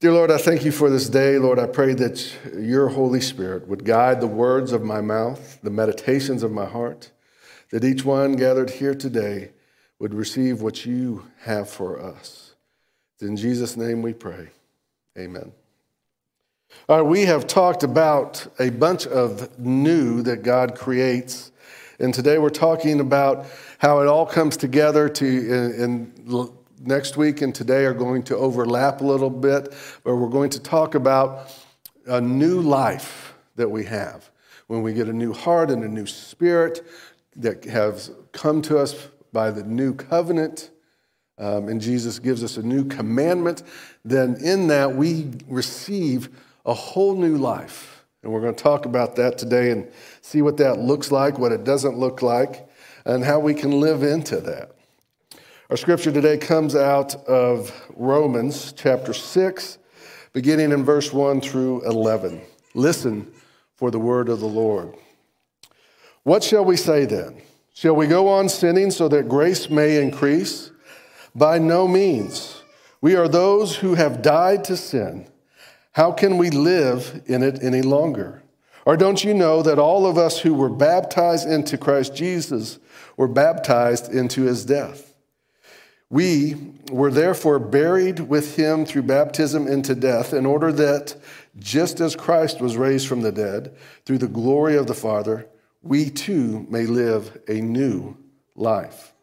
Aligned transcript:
Dear 0.00 0.12
Lord, 0.12 0.30
I 0.30 0.38
thank 0.38 0.64
you 0.64 0.72
for 0.72 0.88
this 0.88 1.10
day. 1.10 1.36
Lord, 1.36 1.58
I 1.58 1.66
pray 1.66 1.92
that 1.92 2.34
your 2.58 2.88
Holy 2.88 3.20
Spirit 3.20 3.68
would 3.68 3.84
guide 3.84 4.22
the 4.22 4.26
words 4.26 4.72
of 4.72 4.82
my 4.82 5.02
mouth, 5.02 5.58
the 5.62 5.68
meditations 5.68 6.42
of 6.42 6.50
my 6.50 6.64
heart, 6.64 7.10
that 7.70 7.84
each 7.84 8.02
one 8.02 8.32
gathered 8.32 8.70
here 8.70 8.94
today 8.94 9.50
would 9.98 10.14
receive 10.14 10.62
what 10.62 10.86
you 10.86 11.26
have 11.40 11.68
for 11.68 12.00
us. 12.00 12.54
In 13.20 13.36
Jesus' 13.36 13.76
name 13.76 14.00
we 14.00 14.14
pray. 14.14 14.48
Amen. 15.18 15.52
All 16.88 16.96
right, 16.96 17.06
we 17.06 17.26
have 17.26 17.46
talked 17.46 17.82
about 17.82 18.46
a 18.58 18.70
bunch 18.70 19.06
of 19.06 19.58
new 19.58 20.22
that 20.22 20.42
God 20.42 20.76
creates. 20.76 21.52
And 21.98 22.14
today 22.14 22.38
we're 22.38 22.48
talking 22.48 23.00
about 23.00 23.44
how 23.76 24.00
it 24.00 24.06
all 24.06 24.24
comes 24.24 24.56
together 24.56 25.10
to 25.10 25.26
in, 25.26 26.14
in 26.24 26.56
next 26.80 27.16
week 27.16 27.42
and 27.42 27.54
today 27.54 27.84
are 27.84 27.94
going 27.94 28.22
to 28.24 28.36
overlap 28.36 29.02
a 29.02 29.04
little 29.04 29.30
bit, 29.30 29.74
but 30.02 30.16
we're 30.16 30.28
going 30.28 30.50
to 30.50 30.60
talk 30.60 30.94
about 30.94 31.52
a 32.06 32.20
new 32.20 32.60
life 32.60 33.34
that 33.56 33.70
we 33.70 33.84
have 33.84 34.30
when 34.66 34.82
we 34.82 34.92
get 34.92 35.08
a 35.08 35.12
new 35.12 35.32
heart 35.32 35.70
and 35.70 35.84
a 35.84 35.88
new 35.88 36.06
spirit 36.06 36.86
that 37.36 37.64
has 37.64 38.10
come 38.32 38.62
to 38.62 38.78
us 38.78 39.08
by 39.32 39.50
the 39.50 39.62
new 39.62 39.94
covenant. 39.94 40.70
Um, 41.38 41.68
and 41.68 41.80
Jesus 41.80 42.18
gives 42.18 42.42
us 42.42 42.56
a 42.56 42.62
new 42.62 42.84
commandment, 42.84 43.62
then 44.04 44.36
in 44.42 44.68
that 44.68 44.94
we 44.94 45.30
receive 45.46 46.28
a 46.64 46.74
whole 46.74 47.16
new 47.16 47.36
life. 47.36 48.04
And 48.22 48.32
we're 48.32 48.40
going 48.40 48.54
to 48.54 48.62
talk 48.62 48.84
about 48.84 49.16
that 49.16 49.38
today 49.38 49.70
and 49.70 49.90
see 50.20 50.42
what 50.42 50.58
that 50.58 50.78
looks 50.78 51.10
like, 51.10 51.38
what 51.38 51.52
it 51.52 51.64
doesn't 51.64 51.96
look 51.96 52.22
like, 52.22 52.68
and 53.04 53.24
how 53.24 53.38
we 53.38 53.54
can 53.54 53.80
live 53.80 54.02
into 54.02 54.40
that. 54.42 54.72
Our 55.70 55.76
scripture 55.76 56.10
today 56.10 56.36
comes 56.36 56.74
out 56.74 57.14
of 57.28 57.72
Romans 57.94 58.74
chapter 58.76 59.14
6, 59.14 59.78
beginning 60.32 60.72
in 60.72 60.82
verse 60.82 61.12
1 61.12 61.40
through 61.42 61.86
11. 61.86 62.40
Listen 62.74 63.32
for 63.76 63.92
the 63.92 63.98
word 64.00 64.28
of 64.28 64.40
the 64.40 64.48
Lord. 64.48 64.96
What 66.24 66.42
shall 66.42 66.64
we 66.64 66.76
say 66.76 67.04
then? 67.04 67.40
Shall 67.72 67.94
we 67.94 68.08
go 68.08 68.26
on 68.26 68.48
sinning 68.48 68.90
so 68.90 69.06
that 69.10 69.28
grace 69.28 69.70
may 69.70 70.02
increase? 70.02 70.72
By 71.36 71.60
no 71.60 71.86
means. 71.86 72.64
We 73.00 73.14
are 73.14 73.28
those 73.28 73.76
who 73.76 73.94
have 73.94 74.22
died 74.22 74.64
to 74.64 74.76
sin. 74.76 75.28
How 75.92 76.10
can 76.10 76.36
we 76.36 76.50
live 76.50 77.22
in 77.26 77.44
it 77.44 77.62
any 77.62 77.82
longer? 77.82 78.42
Or 78.84 78.96
don't 78.96 79.22
you 79.22 79.34
know 79.34 79.62
that 79.62 79.78
all 79.78 80.04
of 80.04 80.18
us 80.18 80.40
who 80.40 80.52
were 80.52 80.68
baptized 80.68 81.48
into 81.48 81.78
Christ 81.78 82.12
Jesus 82.12 82.80
were 83.16 83.28
baptized 83.28 84.12
into 84.12 84.42
his 84.42 84.64
death? 84.64 85.09
We 86.10 86.56
were 86.90 87.12
therefore 87.12 87.60
buried 87.60 88.18
with 88.18 88.56
him 88.56 88.84
through 88.84 89.04
baptism 89.04 89.68
into 89.68 89.94
death, 89.94 90.34
in 90.34 90.44
order 90.44 90.72
that, 90.72 91.14
just 91.58 92.00
as 92.00 92.16
Christ 92.16 92.60
was 92.60 92.76
raised 92.76 93.06
from 93.06 93.22
the 93.22 93.30
dead 93.30 93.76
through 94.04 94.18
the 94.18 94.26
glory 94.26 94.76
of 94.76 94.88
the 94.88 94.94
Father, 94.94 95.46
we 95.82 96.10
too 96.10 96.66
may 96.68 96.84
live 96.84 97.40
a 97.48 97.60
new 97.60 98.16
life. 98.56 99.14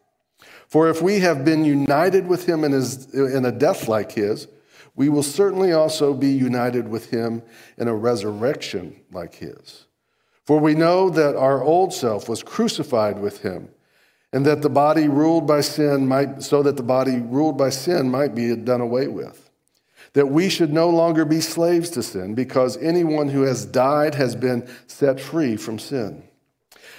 For 0.66 0.88
if 0.88 1.02
we 1.02 1.20
have 1.20 1.44
been 1.44 1.64
united 1.64 2.26
with 2.26 2.48
him 2.48 2.64
in, 2.64 2.72
his, 2.72 3.12
in 3.14 3.44
a 3.44 3.52
death 3.52 3.86
like 3.86 4.12
his, 4.12 4.48
we 4.96 5.08
will 5.08 5.22
certainly 5.22 5.72
also 5.72 6.14
be 6.14 6.30
united 6.30 6.88
with 6.88 7.10
him 7.10 7.42
in 7.76 7.86
a 7.86 7.94
resurrection 7.94 8.96
like 9.12 9.36
his. 9.36 9.86
For 10.44 10.58
we 10.58 10.74
know 10.74 11.10
that 11.10 11.36
our 11.36 11.62
old 11.62 11.92
self 11.92 12.28
was 12.28 12.42
crucified 12.42 13.18
with 13.18 13.42
him 13.42 13.68
and 14.32 14.44
that 14.44 14.62
the 14.62 14.68
body 14.68 15.08
ruled 15.08 15.46
by 15.46 15.60
sin 15.60 16.06
might 16.06 16.42
so 16.42 16.62
that 16.62 16.76
the 16.76 16.82
body 16.82 17.18
ruled 17.20 17.56
by 17.56 17.70
sin 17.70 18.10
might 18.10 18.34
be 18.34 18.54
done 18.56 18.80
away 18.80 19.08
with. 19.08 19.50
That 20.12 20.26
we 20.26 20.48
should 20.48 20.72
no 20.72 20.90
longer 20.90 21.24
be 21.24 21.40
slaves 21.40 21.90
to 21.90 22.02
sin 22.02 22.34
because 22.34 22.76
anyone 22.78 23.28
who 23.28 23.42
has 23.42 23.64
died 23.64 24.14
has 24.14 24.34
been 24.34 24.68
set 24.86 25.20
free 25.20 25.56
from 25.56 25.78
sin. 25.78 26.22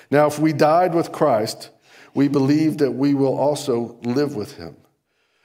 Now 0.10 0.28
if 0.28 0.40
we 0.40 0.54
died 0.54 0.96
with 0.96 1.12
Christ 1.12 1.70
we 2.16 2.28
believe 2.28 2.80
that 2.80 2.92
we 2.92 3.14
will 3.14 3.38
also 3.38 3.98
live 4.02 4.36
with 4.36 4.58
him. 4.58 4.76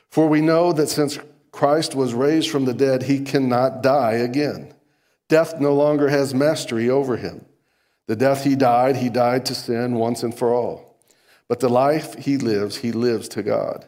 For 0.09 0.27
we 0.27 0.41
know 0.41 0.73
that 0.73 0.89
since 0.89 1.19
Christ 1.53 1.95
was 1.95 2.15
raised 2.15 2.51
from 2.51 2.65
the 2.65 2.75
dead 2.75 3.03
he 3.03 3.21
cannot 3.21 3.83
die 3.83 4.15
again. 4.15 4.73
Death 5.29 5.61
no 5.61 5.75
longer 5.75 6.09
has 6.09 6.35
mastery 6.35 6.89
over 6.89 7.17
him. 7.17 7.45
The 8.07 8.17
death 8.17 8.45
he 8.45 8.57
died 8.57 8.97
he 8.97 9.11
died 9.11 9.45
to 9.47 9.55
sin 9.55 9.95
once 9.97 10.23
and 10.23 10.35
for 10.35 10.55
all 10.55 10.84
but 11.55 11.61
the 11.61 11.69
life 11.69 12.15
he 12.15 12.37
lives, 12.37 12.79
he 12.79 12.91
lives 12.91 13.29
to 13.29 13.41
God. 13.41 13.87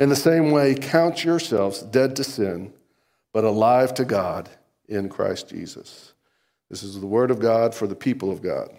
In 0.00 0.08
the 0.08 0.16
same 0.16 0.50
way, 0.50 0.74
count 0.74 1.22
yourselves 1.22 1.80
dead 1.80 2.16
to 2.16 2.24
sin, 2.24 2.72
but 3.32 3.44
alive 3.44 3.94
to 3.94 4.04
God 4.04 4.48
in 4.88 5.08
Christ 5.08 5.48
Jesus. 5.48 6.12
This 6.68 6.82
is 6.82 6.98
the 6.98 7.06
word 7.06 7.30
of 7.30 7.38
God 7.38 7.72
for 7.72 7.86
the 7.86 7.94
people 7.94 8.32
of 8.32 8.42
God. 8.42 8.70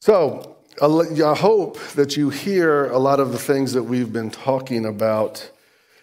So, 0.00 0.58
I 0.82 1.34
hope 1.34 1.78
that 1.94 2.18
you 2.18 2.28
hear 2.28 2.90
a 2.90 2.98
lot 2.98 3.20
of 3.20 3.32
the 3.32 3.38
things 3.38 3.72
that 3.72 3.84
we've 3.84 4.12
been 4.12 4.30
talking 4.30 4.84
about 4.84 5.50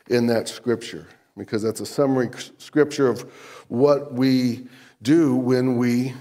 in 0.09 0.25
that 0.25 0.47
scripture, 0.47 1.05
because 1.37 1.61
that's 1.61 1.81
a 1.81 1.85
summary 1.85 2.31
scripture 2.57 3.09
of 3.09 3.31
what 3.67 4.11
we 4.11 4.65
do 5.03 5.35
when 5.35 5.77
we 5.77 6.15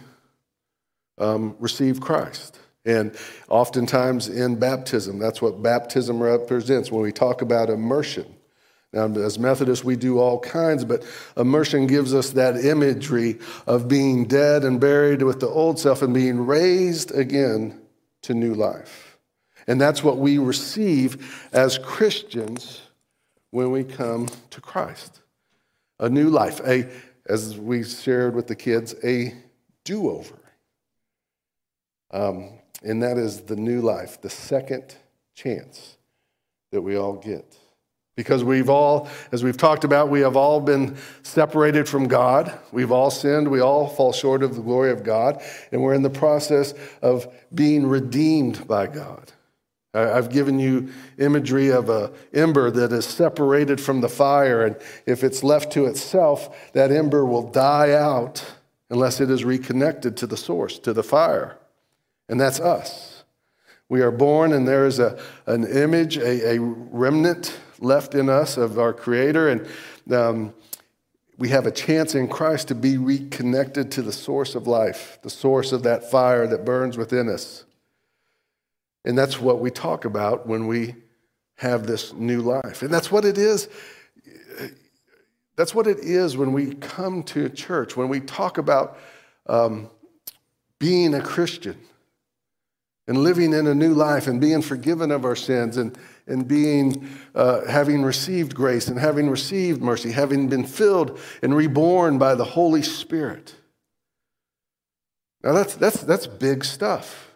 um, 1.22 1.56
receive 1.58 2.00
Christ. 2.00 2.58
And 2.84 3.16
oftentimes 3.48 4.28
in 4.28 4.58
baptism, 4.58 5.18
that's 5.18 5.40
what 5.40 5.62
baptism 5.62 6.20
represents 6.20 6.90
when 6.90 7.02
we 7.02 7.12
talk 7.12 7.42
about 7.42 7.70
immersion. 7.70 8.26
Now, 8.92 9.06
as 9.06 9.38
Methodists, 9.38 9.84
we 9.84 9.96
do 9.96 10.18
all 10.18 10.38
kinds, 10.40 10.84
but 10.84 11.04
immersion 11.36 11.86
gives 11.86 12.12
us 12.12 12.30
that 12.30 12.62
imagery 12.62 13.38
of 13.66 13.88
being 13.88 14.26
dead 14.26 14.64
and 14.64 14.80
buried 14.80 15.22
with 15.22 15.40
the 15.40 15.48
old 15.48 15.78
self 15.78 16.02
and 16.02 16.12
being 16.12 16.44
raised 16.44 17.14
again 17.14 17.80
to 18.22 18.34
new 18.34 18.52
life. 18.52 19.16
And 19.66 19.80
that's 19.80 20.02
what 20.02 20.18
we 20.18 20.38
receive 20.38 21.48
as 21.52 21.78
Christians 21.78 22.82
when 23.50 23.70
we 23.70 23.84
come 23.84 24.28
to 24.50 24.60
Christ 24.60 25.20
a 26.00 26.08
new 26.08 26.28
life, 26.30 26.60
a, 26.66 26.88
as 27.28 27.56
we 27.56 27.84
shared 27.84 28.34
with 28.34 28.48
the 28.48 28.56
kids, 28.56 28.94
a 29.04 29.32
do 29.84 30.10
over. 30.10 30.41
Um, 32.12 32.50
and 32.82 33.02
that 33.02 33.16
is 33.16 33.42
the 33.42 33.56
new 33.56 33.80
life, 33.80 34.20
the 34.20 34.30
second 34.30 34.96
chance 35.34 35.96
that 36.72 36.82
we 36.82 36.96
all 36.96 37.14
get. 37.14 37.56
Because 38.16 38.44
we've 38.44 38.68
all, 38.68 39.08
as 39.30 39.42
we've 39.42 39.56
talked 39.56 39.84
about, 39.84 40.10
we 40.10 40.20
have 40.20 40.36
all 40.36 40.60
been 40.60 40.96
separated 41.22 41.88
from 41.88 42.08
God. 42.08 42.58
We've 42.70 42.92
all 42.92 43.10
sinned. 43.10 43.48
We 43.48 43.60
all 43.60 43.88
fall 43.88 44.12
short 44.12 44.42
of 44.42 44.54
the 44.54 44.60
glory 44.60 44.90
of 44.90 45.02
God. 45.02 45.42
And 45.70 45.82
we're 45.82 45.94
in 45.94 46.02
the 46.02 46.10
process 46.10 46.74
of 47.00 47.26
being 47.54 47.86
redeemed 47.86 48.68
by 48.68 48.86
God. 48.88 49.32
I've 49.94 50.30
given 50.30 50.58
you 50.58 50.90
imagery 51.18 51.70
of 51.70 51.90
a 51.90 52.12
ember 52.32 52.70
that 52.70 52.92
is 52.92 53.04
separated 53.04 53.78
from 53.78 54.00
the 54.00 54.08
fire, 54.08 54.64
and 54.64 54.76
if 55.04 55.22
it's 55.22 55.42
left 55.42 55.70
to 55.74 55.84
itself, 55.84 56.72
that 56.72 56.90
ember 56.90 57.26
will 57.26 57.50
die 57.50 57.92
out 57.92 58.42
unless 58.88 59.20
it 59.20 59.30
is 59.30 59.44
reconnected 59.44 60.16
to 60.16 60.26
the 60.26 60.36
source, 60.36 60.78
to 60.78 60.94
the 60.94 61.02
fire 61.02 61.58
and 62.32 62.40
that's 62.40 62.60
us. 62.60 63.24
We 63.90 64.00
are 64.00 64.10
born, 64.10 64.54
and 64.54 64.66
there 64.66 64.86
is 64.86 64.98
a, 64.98 65.20
an 65.44 65.64
image, 65.64 66.16
a, 66.16 66.54
a 66.54 66.58
remnant 66.58 67.54
left 67.78 68.14
in 68.14 68.30
us 68.30 68.56
of 68.56 68.78
our 68.78 68.94
Creator, 68.94 69.50
and 69.50 69.68
um, 70.10 70.54
we 71.36 71.50
have 71.50 71.66
a 71.66 71.70
chance 71.70 72.14
in 72.14 72.28
Christ 72.28 72.68
to 72.68 72.74
be 72.74 72.96
reconnected 72.96 73.90
to 73.92 74.02
the 74.02 74.12
source 74.12 74.54
of 74.54 74.66
life, 74.66 75.18
the 75.20 75.28
source 75.28 75.72
of 75.72 75.82
that 75.82 76.10
fire 76.10 76.46
that 76.46 76.64
burns 76.64 76.96
within 76.96 77.28
us. 77.28 77.66
And 79.04 79.18
that's 79.18 79.38
what 79.38 79.60
we 79.60 79.70
talk 79.70 80.06
about 80.06 80.46
when 80.46 80.66
we 80.66 80.94
have 81.56 81.86
this 81.86 82.14
new 82.14 82.40
life. 82.40 82.80
And 82.80 82.90
that's 82.90 83.12
what 83.12 83.26
it 83.26 83.36
is. 83.36 83.68
That's 85.56 85.74
what 85.74 85.86
it 85.86 85.98
is 85.98 86.34
when 86.34 86.54
we 86.54 86.76
come 86.76 87.24
to 87.24 87.50
church, 87.50 87.94
when 87.94 88.08
we 88.08 88.20
talk 88.20 88.56
about 88.56 88.96
um, 89.46 89.90
being 90.78 91.12
a 91.12 91.20
Christian 91.20 91.76
and 93.06 93.18
living 93.18 93.52
in 93.52 93.66
a 93.66 93.74
new 93.74 93.94
life 93.94 94.26
and 94.26 94.40
being 94.40 94.62
forgiven 94.62 95.10
of 95.10 95.24
our 95.24 95.34
sins 95.34 95.76
and, 95.76 95.98
and 96.26 96.46
being, 96.46 97.08
uh, 97.34 97.66
having 97.66 98.02
received 98.02 98.54
grace 98.54 98.88
and 98.88 98.98
having 98.98 99.28
received 99.28 99.82
mercy, 99.82 100.12
having 100.12 100.48
been 100.48 100.64
filled 100.64 101.18
and 101.42 101.56
reborn 101.56 102.18
by 102.18 102.34
the 102.34 102.44
Holy 102.44 102.82
Spirit. 102.82 103.54
Now, 105.42 105.52
that's, 105.52 105.74
that's, 105.74 106.00
that's 106.02 106.26
big 106.26 106.64
stuff. 106.64 107.34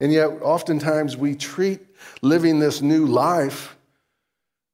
And 0.00 0.12
yet, 0.12 0.26
oftentimes, 0.42 1.16
we 1.16 1.34
treat 1.36 1.80
living 2.20 2.58
this 2.58 2.82
new 2.82 3.06
life 3.06 3.76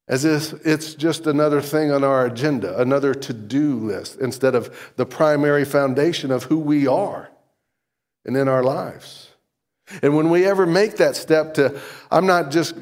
as 0.09 0.25
if 0.25 0.67
it's 0.67 0.95
just 0.95 1.27
another 1.27 1.61
thing 1.61 1.93
on 1.93 2.03
our 2.03 2.27
agenda, 2.27 2.81
another 2.81 3.15
to 3.15 3.33
do 3.33 3.77
list, 3.77 4.19
instead 4.19 4.55
of 4.55 4.93
the 4.97 5.07
primary 5.07 5.65
foundation 5.65 6.31
of 6.31 6.45
who 6.45 6.59
we 6.59 6.87
are 6.87 7.31
and 8.25 8.37
in 8.37 8.49
our 8.49 8.65
lives. 8.65 9.32
And 10.03 10.17
when 10.17 10.31
we 10.31 10.45
ever 10.47 10.67
make 10.67 10.97
that 10.97 11.17
step 11.17 11.55
to, 11.55 11.81
I'm 12.11 12.27
not 12.27 12.51
just 12.51 12.75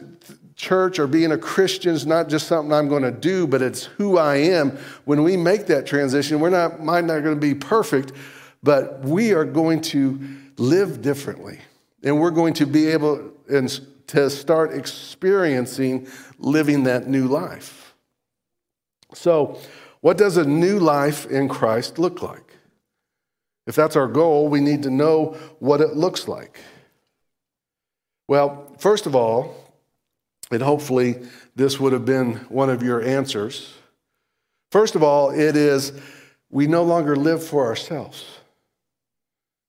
church 0.55 0.99
or 0.99 1.07
being 1.07 1.33
a 1.33 1.39
Christian 1.39 1.95
is 1.95 2.07
not 2.07 2.29
just 2.29 2.47
something 2.47 2.73
I'm 2.73 2.89
going 2.89 3.03
to 3.03 3.11
do, 3.11 3.47
but 3.47 3.63
it's 3.63 3.85
who 3.85 4.19
I 4.19 4.37
am. 4.37 4.77
When 5.07 5.23
we 5.23 5.37
make 5.37 5.67
that 5.67 5.87
transition, 5.87 6.39
we're 6.39 6.51
not, 6.51 6.83
might 6.85 7.05
not 7.05 7.23
going 7.23 7.35
to 7.35 7.41
be 7.41 7.55
perfect, 7.55 8.13
but 8.63 9.01
we 9.01 9.33
are 9.33 9.47
going 9.47 9.81
to 9.81 10.21
live 10.59 11.01
differently. 11.01 11.59
And 12.03 12.21
we're 12.21 12.31
going 12.31 12.55
to 12.55 12.67
be 12.67 12.89
able 12.89 13.33
and 13.49 13.69
to 14.09 14.29
start 14.29 14.75
experiencing 14.75 16.07
living 16.39 16.85
that 16.85 17.09
new 17.09 17.27
life. 17.27 17.95
So, 19.15 19.59
what 20.01 20.17
does 20.17 20.37
a 20.37 20.45
new 20.45 20.79
life 20.79 21.27
in 21.27 21.49
Christ 21.49 21.99
look 21.99 22.23
like? 22.23 22.57
If 23.67 23.77
that's 23.77 23.97
our 23.97 24.09
goal, 24.09 24.49
we 24.49 24.61
need 24.61 24.83
to 24.85 24.91
know 24.91 25.37
what 25.59 25.81
it 25.81 25.95
looks 25.95 26.27
like. 26.27 26.61
Well, 28.31 28.73
first 28.79 29.07
of 29.07 29.17
all, 29.17 29.57
and 30.53 30.63
hopefully 30.63 31.19
this 31.57 31.81
would 31.81 31.93
have 31.93 32.05
been 32.05 32.37
one 32.49 32.71
of 32.71 32.81
your 32.81 33.03
answers. 33.03 33.75
First 34.71 34.95
of 34.95 35.03
all, 35.03 35.31
it 35.31 35.57
is 35.57 35.93
we 36.49 36.69
no 36.69 36.85
longer 36.85 37.17
live 37.17 37.43
for 37.43 37.67
ourselves. 37.67 38.25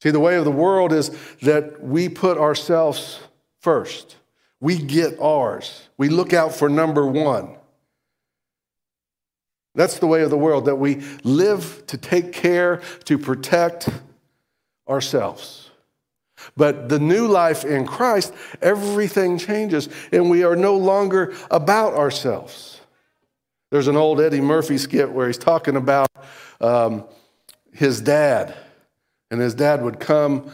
See, 0.04 0.12
the 0.12 0.20
way 0.20 0.36
of 0.36 0.46
the 0.46 0.52
world 0.52 0.94
is 0.94 1.10
that 1.42 1.82
we 1.82 2.08
put 2.08 2.38
ourselves 2.38 3.20
first. 3.62 4.18
We 4.60 4.78
get 4.78 5.20
ours. 5.20 5.90
We 5.98 6.10
look 6.10 6.32
out 6.32 6.54
for 6.54 6.70
number 6.70 7.08
one. 7.08 7.56
That's 9.74 9.98
the 9.98 10.06
way 10.06 10.22
of 10.22 10.30
the 10.30 10.38
world, 10.38 10.66
that 10.66 10.76
we 10.76 11.02
live 11.24 11.84
to 11.88 11.98
take 11.98 12.32
care, 12.32 12.80
to 13.06 13.18
protect 13.18 13.90
ourselves. 14.88 15.71
But 16.58 16.90
the 16.90 17.00
new 17.00 17.28
life 17.28 17.64
in 17.64 17.86
Christ, 17.86 18.34
everything 18.62 19.38
changes, 19.38 19.90
and 20.12 20.30
we 20.30 20.44
are 20.44 20.56
no 20.56 20.76
longer 20.76 21.34
about 21.50 21.94
ourselves. 21.94 22.82
There's 23.72 23.88
an 23.88 23.96
old 23.96 24.20
Eddie 24.20 24.42
Murphy 24.42 24.78
skit 24.78 25.12
where 25.12 25.28
he's 25.28 25.38
talking 25.38 25.78
about 25.78 26.10
um, 26.60 27.06
his 27.72 28.02
dad, 28.02 28.54
and 29.30 29.40
his 29.40 29.54
dad 29.54 29.82
would 29.82 30.00
come. 30.00 30.52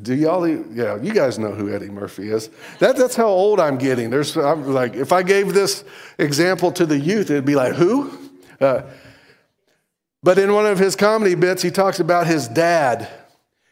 Do 0.00 0.14
y'all? 0.14 0.46
Yeah, 0.46 1.00
you 1.00 1.12
guys 1.12 1.38
know 1.38 1.52
who 1.52 1.74
Eddie 1.74 1.88
Murphy 1.88 2.30
is. 2.30 2.50
That, 2.78 2.96
that's 2.96 3.16
how 3.16 3.28
old 3.28 3.58
I'm 3.58 3.78
getting. 3.78 4.10
There's, 4.10 4.36
I'm 4.36 4.72
like, 4.72 4.94
if 4.94 5.10
I 5.10 5.22
gave 5.22 5.54
this 5.54 5.84
example 6.18 6.70
to 6.72 6.86
the 6.86 6.98
youth, 6.98 7.30
it'd 7.30 7.44
be 7.44 7.56
like, 7.56 7.74
who? 7.74 8.16
Uh, 8.60 8.82
but 10.22 10.38
in 10.38 10.52
one 10.52 10.66
of 10.66 10.78
his 10.78 10.96
comedy 10.96 11.34
bits, 11.34 11.62
he 11.62 11.70
talks 11.70 11.98
about 11.98 12.26
his 12.26 12.46
dad 12.48 13.08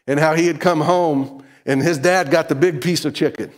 and 0.07 0.19
how 0.19 0.35
he 0.35 0.47
had 0.47 0.59
come 0.59 0.81
home 0.81 1.43
and 1.65 1.81
his 1.81 1.97
dad 1.97 2.29
got 2.29 2.49
the 2.49 2.55
big 2.55 2.81
piece 2.81 3.05
of 3.05 3.13
chicken, 3.13 3.51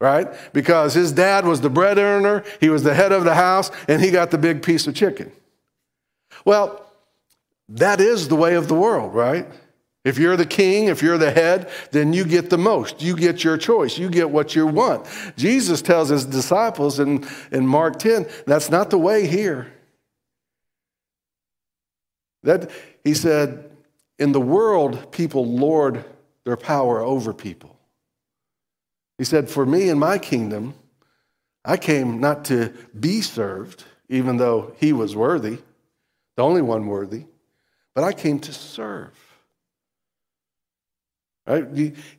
right? 0.00 0.28
Because 0.52 0.94
his 0.94 1.12
dad 1.12 1.44
was 1.44 1.60
the 1.60 1.70
bread 1.70 1.98
earner, 1.98 2.44
he 2.60 2.70
was 2.70 2.82
the 2.82 2.94
head 2.94 3.12
of 3.12 3.24
the 3.24 3.34
house, 3.34 3.70
and 3.88 4.02
he 4.02 4.10
got 4.10 4.30
the 4.30 4.38
big 4.38 4.62
piece 4.62 4.86
of 4.86 4.94
chicken. 4.94 5.30
Well, 6.44 6.86
that 7.68 8.00
is 8.00 8.28
the 8.28 8.36
way 8.36 8.54
of 8.54 8.68
the 8.68 8.74
world, 8.74 9.14
right? 9.14 9.46
If 10.02 10.18
you're 10.18 10.36
the 10.36 10.46
king, 10.46 10.86
if 10.86 11.02
you're 11.02 11.18
the 11.18 11.30
head, 11.30 11.68
then 11.90 12.14
you 12.14 12.24
get 12.24 12.48
the 12.48 12.56
most. 12.56 13.02
You 13.02 13.14
get 13.14 13.44
your 13.44 13.58
choice. 13.58 13.98
You 13.98 14.08
get 14.08 14.30
what 14.30 14.56
you 14.56 14.66
want. 14.66 15.06
Jesus 15.36 15.82
tells 15.82 16.08
his 16.08 16.24
disciples 16.24 16.98
in, 16.98 17.26
in 17.52 17.66
Mark 17.66 17.98
10, 17.98 18.26
that's 18.46 18.70
not 18.70 18.88
the 18.88 18.98
way 18.98 19.26
here. 19.26 19.70
That 22.44 22.70
he 23.04 23.12
said, 23.12 23.70
in 24.20 24.32
the 24.32 24.40
world, 24.40 25.10
people 25.10 25.46
lord 25.46 26.04
their 26.44 26.56
power 26.56 27.00
over 27.00 27.32
people. 27.32 27.76
He 29.18 29.24
said, 29.24 29.48
For 29.48 29.64
me 29.64 29.88
and 29.88 29.98
my 29.98 30.18
kingdom, 30.18 30.74
I 31.64 31.78
came 31.78 32.20
not 32.20 32.44
to 32.46 32.72
be 32.98 33.22
served, 33.22 33.84
even 34.10 34.36
though 34.36 34.74
he 34.78 34.92
was 34.92 35.16
worthy, 35.16 35.58
the 36.36 36.42
only 36.42 36.62
one 36.62 36.86
worthy, 36.86 37.24
but 37.94 38.04
I 38.04 38.12
came 38.12 38.38
to 38.40 38.52
serve. 38.52 39.29
Right? 41.46 41.64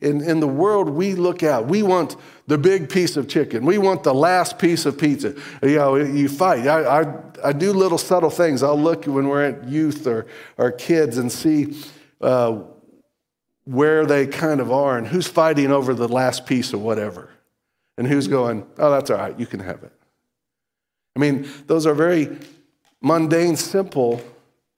In, 0.00 0.20
in 0.20 0.40
the 0.40 0.48
world, 0.48 0.90
we 0.90 1.14
look 1.14 1.42
out. 1.42 1.66
We 1.66 1.82
want 1.82 2.16
the 2.48 2.58
big 2.58 2.90
piece 2.90 3.16
of 3.16 3.28
chicken. 3.28 3.64
We 3.64 3.78
want 3.78 4.02
the 4.02 4.12
last 4.12 4.58
piece 4.58 4.84
of 4.84 4.98
pizza. 4.98 5.34
You 5.62 5.76
know, 5.76 5.96
you 5.96 6.28
fight. 6.28 6.66
I, 6.66 7.02
I, 7.02 7.14
I 7.44 7.52
do 7.52 7.72
little 7.72 7.98
subtle 7.98 8.30
things. 8.30 8.62
I'll 8.62 8.80
look 8.80 9.06
when 9.06 9.28
we're 9.28 9.44
at 9.44 9.68
youth 9.68 10.06
or, 10.06 10.26
or 10.58 10.72
kids 10.72 11.18
and 11.18 11.30
see 11.30 11.76
uh, 12.20 12.60
where 13.64 14.04
they 14.04 14.26
kind 14.26 14.60
of 14.60 14.72
are 14.72 14.98
and 14.98 15.06
who's 15.06 15.28
fighting 15.28 15.70
over 15.70 15.94
the 15.94 16.08
last 16.08 16.46
piece 16.46 16.72
of 16.72 16.82
whatever 16.82 17.30
and 17.96 18.06
who's 18.06 18.26
going, 18.26 18.66
oh, 18.78 18.90
that's 18.90 19.10
all 19.10 19.18
right, 19.18 19.38
you 19.38 19.46
can 19.46 19.60
have 19.60 19.82
it. 19.82 19.92
I 21.14 21.20
mean, 21.20 21.48
those 21.66 21.86
are 21.86 21.94
very 21.94 22.36
mundane, 23.00 23.56
simple 23.56 24.20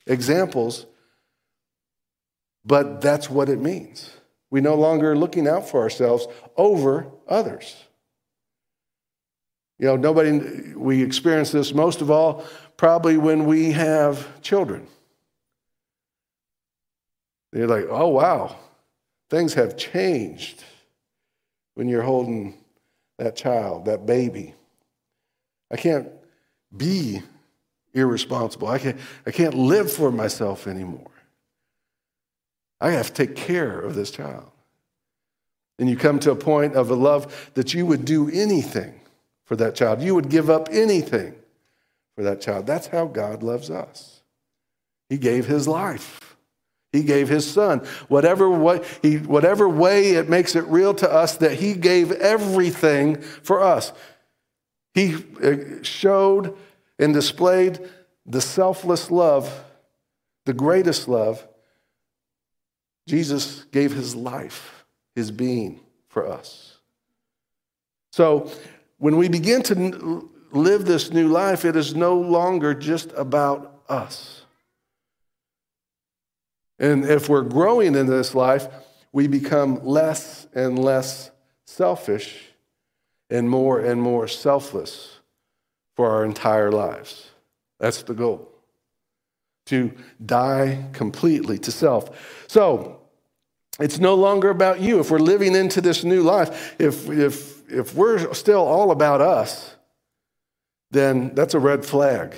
examples, 0.06 0.86
but 2.64 3.00
that's 3.00 3.30
what 3.30 3.48
it 3.48 3.60
means. 3.60 4.10
We 4.54 4.60
no 4.60 4.76
longer 4.76 5.16
looking 5.16 5.48
out 5.48 5.68
for 5.68 5.80
ourselves 5.82 6.28
over 6.56 7.08
others. 7.26 7.74
You 9.80 9.86
know, 9.86 9.96
nobody, 9.96 10.74
we 10.76 11.02
experience 11.02 11.50
this 11.50 11.74
most 11.74 12.00
of 12.00 12.08
all 12.08 12.44
probably 12.76 13.16
when 13.16 13.46
we 13.46 13.72
have 13.72 14.40
children. 14.42 14.86
They're 17.50 17.66
like, 17.66 17.86
oh, 17.90 18.06
wow, 18.06 18.54
things 19.28 19.54
have 19.54 19.76
changed 19.76 20.62
when 21.74 21.88
you're 21.88 22.02
holding 22.02 22.54
that 23.18 23.34
child, 23.34 23.86
that 23.86 24.06
baby. 24.06 24.54
I 25.68 25.76
can't 25.76 26.06
be 26.76 27.22
irresponsible. 27.92 28.68
I 28.68 28.78
can't, 28.78 29.00
I 29.26 29.32
can't 29.32 29.54
live 29.54 29.90
for 29.90 30.12
myself 30.12 30.68
anymore. 30.68 31.10
I 32.84 32.90
have 32.90 33.14
to 33.14 33.26
take 33.26 33.34
care 33.34 33.80
of 33.80 33.94
this 33.94 34.10
child. 34.10 34.44
And 35.78 35.88
you 35.88 35.96
come 35.96 36.18
to 36.18 36.32
a 36.32 36.36
point 36.36 36.74
of 36.74 36.90
a 36.90 36.94
love 36.94 37.50
that 37.54 37.72
you 37.72 37.86
would 37.86 38.04
do 38.04 38.28
anything 38.28 39.00
for 39.46 39.56
that 39.56 39.74
child. 39.74 40.02
You 40.02 40.14
would 40.14 40.28
give 40.28 40.50
up 40.50 40.68
anything 40.70 41.34
for 42.14 42.22
that 42.24 42.42
child. 42.42 42.66
That's 42.66 42.88
how 42.88 43.06
God 43.06 43.42
loves 43.42 43.70
us. 43.70 44.20
He 45.08 45.16
gave 45.16 45.46
his 45.46 45.66
life. 45.66 46.36
He 46.92 47.04
gave 47.04 47.30
his 47.30 47.50
son. 47.50 47.78
Whatever 48.08 48.50
way, 48.50 48.84
he, 49.00 49.16
whatever 49.16 49.66
way 49.66 50.10
it 50.10 50.28
makes 50.28 50.54
it 50.54 50.64
real 50.64 50.92
to 50.92 51.10
us 51.10 51.38
that 51.38 51.52
he 51.52 51.72
gave 51.72 52.12
everything 52.12 53.18
for 53.22 53.62
us. 53.62 53.94
He 54.92 55.24
uh, 55.42 55.82
showed 55.82 56.54
and 56.98 57.14
displayed 57.14 57.80
the 58.26 58.42
selfless 58.42 59.10
love, 59.10 59.64
the 60.44 60.52
greatest 60.52 61.08
love 61.08 61.48
Jesus 63.06 63.64
gave 63.64 63.92
his 63.92 64.14
life, 64.14 64.84
his 65.14 65.30
being 65.30 65.80
for 66.08 66.28
us. 66.28 66.78
So 68.12 68.50
when 68.98 69.16
we 69.16 69.28
begin 69.28 69.62
to 69.64 70.30
live 70.52 70.84
this 70.84 71.10
new 71.10 71.28
life, 71.28 71.64
it 71.64 71.76
is 71.76 71.94
no 71.94 72.16
longer 72.18 72.74
just 72.74 73.12
about 73.16 73.82
us. 73.88 74.42
And 76.78 77.04
if 77.04 77.28
we're 77.28 77.42
growing 77.42 77.94
in 77.94 78.06
this 78.06 78.34
life, 78.34 78.68
we 79.12 79.26
become 79.26 79.84
less 79.84 80.46
and 80.54 80.78
less 80.78 81.30
selfish 81.66 82.50
and 83.30 83.48
more 83.48 83.80
and 83.80 84.00
more 84.00 84.28
selfless 84.28 85.18
for 85.94 86.10
our 86.10 86.24
entire 86.24 86.72
lives. 86.72 87.30
That's 87.78 88.02
the 88.02 88.14
goal 88.14 88.53
to 89.66 89.92
die 90.24 90.86
completely 90.92 91.58
to 91.58 91.72
self. 91.72 92.44
So 92.48 93.00
it's 93.80 93.98
no 93.98 94.14
longer 94.14 94.50
about 94.50 94.80
you. 94.80 95.00
If 95.00 95.10
we're 95.10 95.18
living 95.18 95.54
into 95.54 95.80
this 95.80 96.04
new 96.04 96.22
life, 96.22 96.74
if, 96.78 97.08
if, 97.08 97.70
if 97.70 97.94
we're 97.94 98.32
still 98.34 98.64
all 98.64 98.90
about 98.90 99.20
us, 99.20 99.74
then 100.90 101.34
that's 101.34 101.54
a 101.54 101.58
red 101.58 101.84
flag 101.84 102.36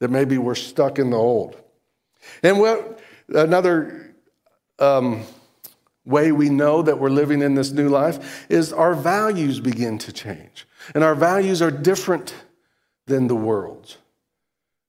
that 0.00 0.10
maybe 0.10 0.38
we're 0.38 0.54
stuck 0.54 0.98
in 0.98 1.10
the 1.10 1.16
old. 1.16 1.56
And 2.42 2.58
what 2.58 3.00
another 3.28 4.14
um, 4.78 5.22
way 6.04 6.32
we 6.32 6.50
know 6.50 6.82
that 6.82 6.98
we're 6.98 7.10
living 7.10 7.42
in 7.42 7.54
this 7.54 7.70
new 7.70 7.88
life 7.88 8.46
is 8.50 8.72
our 8.72 8.94
values 8.94 9.60
begin 9.60 9.98
to 9.98 10.12
change. 10.12 10.66
And 10.94 11.02
our 11.02 11.14
values 11.14 11.62
are 11.62 11.70
different 11.70 12.34
than 13.06 13.26
the 13.26 13.36
world's. 13.36 13.98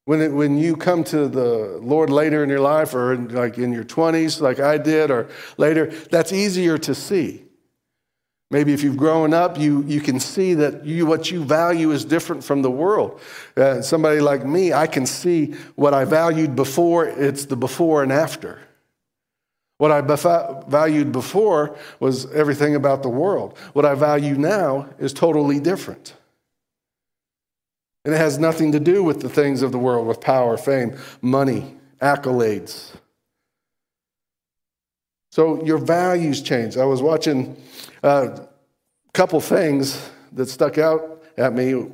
When, 0.10 0.24
it, 0.24 0.32
when 0.32 0.58
you 0.58 0.76
come 0.76 1.04
to 1.04 1.28
the 1.28 1.78
Lord 1.84 2.10
later 2.10 2.44
in 2.44 2.50
your 2.50 2.62
life, 2.62 2.96
or 2.96 3.14
in, 3.14 3.28
like 3.28 3.60
in 3.60 3.72
your 3.72 3.84
20s, 3.84 4.42
like 4.42 4.60
I 4.60 4.80
did, 4.80 5.12
or 5.12 5.30
later, 5.60 5.86
that's 6.10 6.34
easier 6.34 6.80
to 6.80 6.96
see. 6.96 7.44
Maybe 8.50 8.74
if 8.74 8.82
you've 8.82 8.98
grown 8.98 9.36
up, 9.36 9.60
you, 9.60 9.84
you 9.84 10.02
can 10.02 10.20
see 10.20 10.56
that 10.56 10.84
you, 10.84 11.06
what 11.06 11.30
you 11.30 11.44
value 11.44 11.92
is 11.92 12.06
different 12.06 12.44
from 12.44 12.64
the 12.64 12.72
world. 12.72 13.22
Uh, 13.56 13.84
somebody 13.84 14.20
like 14.20 14.44
me, 14.44 14.74
I 14.74 14.88
can 14.88 15.06
see 15.06 15.54
what 15.76 15.94
I 15.94 16.06
valued 16.06 16.56
before, 16.56 17.06
it's 17.06 17.46
the 17.46 17.56
before 17.56 18.02
and 18.02 18.12
after. 18.12 18.60
What 19.78 19.92
I 19.92 20.02
bef- 20.02 20.68
valued 20.68 21.12
before 21.12 21.78
was 22.00 22.26
everything 22.34 22.74
about 22.74 23.04
the 23.04 23.10
world. 23.10 23.56
What 23.74 23.86
I 23.86 23.94
value 23.94 24.34
now 24.34 24.90
is 24.98 25.14
totally 25.14 25.60
different. 25.60 26.16
And 28.06 28.14
it 28.14 28.18
has 28.18 28.40
nothing 28.40 28.72
to 28.72 28.80
do 28.80 29.04
with 29.04 29.22
the 29.22 29.30
things 29.30 29.62
of 29.62 29.72
the 29.72 29.78
world, 29.78 30.08
with 30.08 30.22
power, 30.22 30.58
fame, 30.58 30.98
money, 31.22 31.76
accolades. 32.02 32.96
So 35.32 35.64
your 35.64 35.78
values 35.78 36.42
change. 36.42 36.78
I 36.78 36.86
was 36.86 37.02
watching 37.02 37.56
a 38.04 38.48
couple 39.14 39.40
things 39.42 40.10
that 40.34 40.48
stuck 40.50 40.78
out 40.78 41.24
at 41.38 41.54
me. 41.54 41.86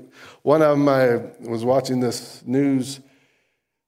One 0.43 0.61
of 0.61 0.77
them, 0.77 0.87
I 0.87 1.17
was 1.39 1.65
watching 1.65 1.99
this 1.99 2.43
news 2.45 2.99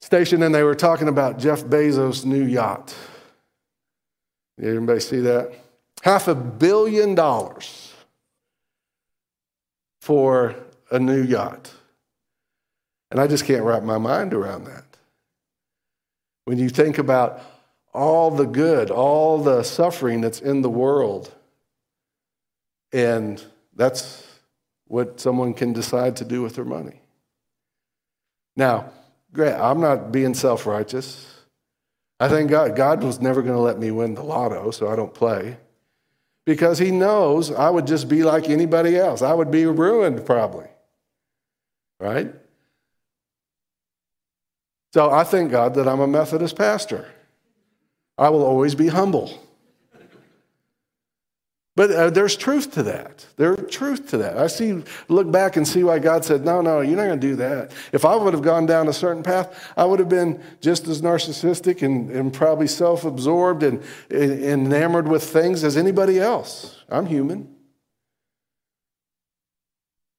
station 0.02 0.44
and 0.44 0.54
they 0.54 0.64
were 0.64 0.76
talking 0.76 1.08
about 1.08 1.40
Jeff 1.40 1.64
Bezos' 1.64 2.26
new 2.26 2.44
yacht. 2.44 2.96
Anybody 4.62 5.00
see 5.00 5.20
that? 5.22 5.54
Half 6.02 6.28
a 6.28 6.36
billion 6.36 7.16
dollars 7.16 7.94
for 10.02 10.56
a 10.92 11.00
new 11.00 11.22
yacht. 11.22 11.72
And 13.12 13.20
I 13.20 13.28
just 13.28 13.46
can't 13.46 13.64
wrap 13.64 13.84
my 13.84 13.98
mind 13.98 14.34
around 14.34 14.66
that. 14.66 14.86
When 16.46 16.58
you 16.58 16.70
think 16.70 16.98
about 16.98 17.42
all 17.94 18.32
the 18.32 18.46
good, 18.46 18.92
all 18.92 19.42
the 19.42 19.64
suffering 19.64 20.22
that's 20.22 20.40
in 20.40 20.62
the 20.62 20.70
world, 20.70 21.34
and 22.92 23.44
that's 23.76 24.26
what 24.86 25.20
someone 25.20 25.54
can 25.54 25.74
decide 25.74 26.16
to 26.18 26.26
do 26.26 26.42
with 26.42 26.56
their 26.56 26.66
money. 26.66 27.02
Now. 28.56 28.92
I'm 29.36 29.80
not 29.80 30.12
being 30.12 30.34
self 30.34 30.66
righteous. 30.66 31.34
I 32.20 32.30
think 32.30 32.50
God, 32.50 32.76
God 32.76 33.04
was 33.04 33.22
never 33.22 33.42
going 33.42 33.54
to 33.54 33.62
let 33.62 33.78
me 33.78 33.92
win 33.92 34.16
the 34.16 34.24
lotto, 34.24 34.72
so 34.72 34.88
I 34.88 34.96
don't 34.96 35.14
play. 35.14 35.58
Because 36.46 36.80
He 36.80 36.92
knows 36.92 37.52
I 37.52 37.70
would 37.70 37.86
just 37.86 38.08
be 38.08 38.24
like 38.24 38.50
anybody 38.50 38.98
else. 38.98 39.22
I 39.22 39.34
would 39.34 39.52
be 39.52 39.66
ruined 39.66 40.26
probably. 40.26 40.68
Right? 42.00 42.34
So 44.98 45.12
I 45.12 45.24
thank 45.24 45.52
God 45.52 45.76
that 45.76 45.88
I'm 45.88 46.00
a 46.00 46.08
Methodist 46.08 46.56
pastor. 46.56 47.08
I 48.18 48.30
will 48.30 48.44
always 48.44 48.74
be 48.74 48.88
humble. 48.88 49.32
But 51.76 51.92
uh, 51.92 52.10
there's 52.10 52.36
truth 52.36 52.72
to 52.72 52.82
that. 52.82 53.24
There's 53.36 53.70
truth 53.70 54.10
to 54.10 54.18
that. 54.18 54.40
I 54.40 54.48
see, 54.48 54.84
look 55.08 55.32
back 55.32 55.56
and 55.56 55.68
see 55.68 55.84
why 55.84 56.00
God 56.00 56.26
said, 56.26 56.44
no, 56.44 56.62
no, 56.62 56.82
you're 56.82 56.98
not 56.98 57.06
going 57.06 57.20
to 57.20 57.28
do 57.28 57.36
that. 57.36 57.74
If 57.92 58.06
I 58.06 58.16
would 58.16 58.34
have 58.34 58.42
gone 58.42 58.66
down 58.66 58.88
a 58.88 58.94
certain 58.94 59.22
path, 59.22 59.72
I 59.78 59.86
would 59.86 60.00
have 60.00 60.10
been 60.10 60.42
just 60.62 60.88
as 60.88 61.04
narcissistic 61.04 61.84
and, 61.84 62.10
and 62.10 62.34
probably 62.34 62.66
self 62.66 63.06
absorbed 63.06 63.62
and, 63.62 63.84
and 64.10 64.42
enamored 64.66 65.08
with 65.08 65.24
things 65.24 65.64
as 65.64 65.78
anybody 65.78 66.20
else. 66.20 66.84
I'm 66.90 67.06
human. 67.06 67.56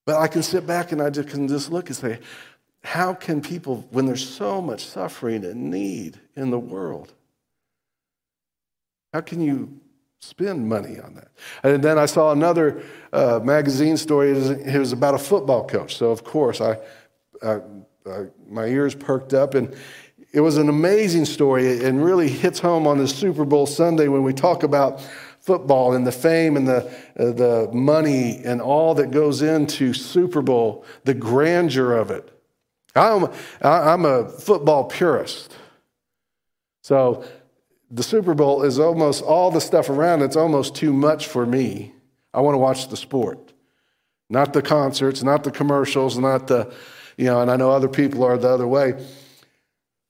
But 0.05 0.21
I 0.21 0.29
can 0.29 0.41
sit 0.41 0.65
back 0.65 0.93
and 0.93 1.01
I 1.01 1.09
just 1.09 1.27
can 1.27 1.49
just 1.49 1.69
look 1.69 1.87
and 1.87 1.97
say, 1.97 2.19
how 2.83 3.13
can 3.13 3.41
people, 3.41 3.87
when 3.91 4.05
there's 4.05 4.27
so 4.27 4.61
much 4.61 4.85
suffering 4.85 5.43
and 5.43 5.69
need 5.69 6.19
in 6.35 6.49
the 6.49 6.59
world, 6.59 7.13
how 9.13 9.21
can 9.21 9.41
you 9.41 9.79
spend 10.19 10.67
money 10.67 10.99
on 10.99 11.15
that. 11.15 11.29
And 11.63 11.83
then 11.83 11.97
I 11.97 12.05
saw 12.05 12.31
another 12.31 12.83
uh, 13.13 13.39
magazine 13.41 13.97
story. 13.97 14.31
It 14.31 14.77
was 14.77 14.91
about 14.91 15.15
a 15.15 15.17
football 15.17 15.65
coach. 15.65 15.95
So, 15.95 16.11
of 16.11 16.23
course, 16.23 16.61
I, 16.61 16.77
I, 17.41 17.61
I, 18.05 18.25
my 18.47 18.65
ears 18.65 18.95
perked 18.95 19.33
up. 19.33 19.53
And 19.53 19.75
it 20.33 20.41
was 20.41 20.57
an 20.57 20.69
amazing 20.69 21.25
story 21.25 21.83
and 21.83 22.03
really 22.03 22.27
hits 22.27 22.59
home 22.59 22.85
on 22.85 22.97
this 22.97 23.15
Super 23.15 23.45
Bowl 23.45 23.65
Sunday 23.65 24.07
when 24.07 24.23
we 24.23 24.33
talk 24.33 24.63
about 24.63 25.01
football 25.39 25.93
and 25.93 26.05
the 26.05 26.11
fame 26.11 26.57
and 26.57 26.67
the, 26.67 26.85
uh, 27.17 27.31
the 27.31 27.69
money 27.73 28.41
and 28.43 28.61
all 28.61 28.93
that 28.95 29.11
goes 29.11 29.41
into 29.41 29.93
Super 29.93 30.41
Bowl, 30.41 30.85
the 31.05 31.13
grandeur 31.13 31.93
of 31.93 32.11
it. 32.11 32.38
I'm, 32.95 33.29
I'm 33.61 34.05
a 34.05 34.29
football 34.29 34.85
purist. 34.85 35.55
So 36.81 37.23
the 37.91 38.03
Super 38.03 38.33
Bowl 38.33 38.63
is 38.63 38.79
almost 38.79 39.23
all 39.23 39.51
the 39.51 39.61
stuff 39.61 39.89
around 39.89 40.21
it's 40.21 40.35
almost 40.35 40.75
too 40.75 40.93
much 40.93 41.27
for 41.27 41.45
me. 41.45 41.93
I 42.33 42.41
want 42.41 42.53
to 42.53 42.59
watch 42.59 42.89
the 42.89 42.97
sport, 42.97 43.53
not 44.29 44.53
the 44.53 44.61
concerts, 44.61 45.23
not 45.23 45.43
the 45.43 45.51
commercials, 45.51 46.17
not 46.17 46.47
the, 46.47 46.71
you 47.17 47.25
know, 47.25 47.41
and 47.41 47.49
I 47.49 47.55
know 47.57 47.71
other 47.71 47.87
people 47.87 48.23
are 48.23 48.37
the 48.37 48.49
other 48.49 48.67
way. 48.67 49.03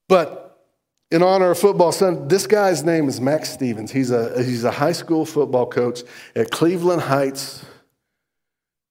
But 0.10 0.66
in 1.12 1.24
honor 1.24 1.52
of 1.52 1.60
football 1.60 1.92
son, 1.92 2.28
this 2.28 2.46
guy's 2.46 2.84
name 2.84 3.08
is 3.08 3.22
Max 3.22 3.50
Stevens. 3.50 3.92
He's 3.92 4.12
a, 4.12 4.44
he's 4.44 4.64
a 4.64 4.72
high 4.72 4.92
school 4.92 5.26
football 5.26 5.66
coach 5.66 6.02
at 6.36 6.52
Cleveland 6.52 7.02
Heights 7.02 7.66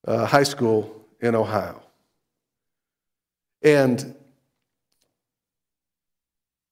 uh, 0.07 0.27
High 0.27 0.45
School 0.45 1.05
in 1.21 1.35
Ohio. 1.35 1.83
And 3.63 4.15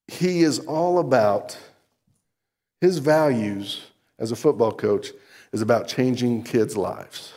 he 0.08 0.42
is 0.42 0.60
all 0.60 0.98
about 0.98 1.58
his 2.80 2.98
values 2.98 3.86
as 4.18 4.32
a 4.32 4.36
football 4.36 4.72
coach 4.72 5.10
is 5.52 5.62
about 5.62 5.88
changing 5.88 6.42
kids' 6.42 6.76
lives. 6.76 7.32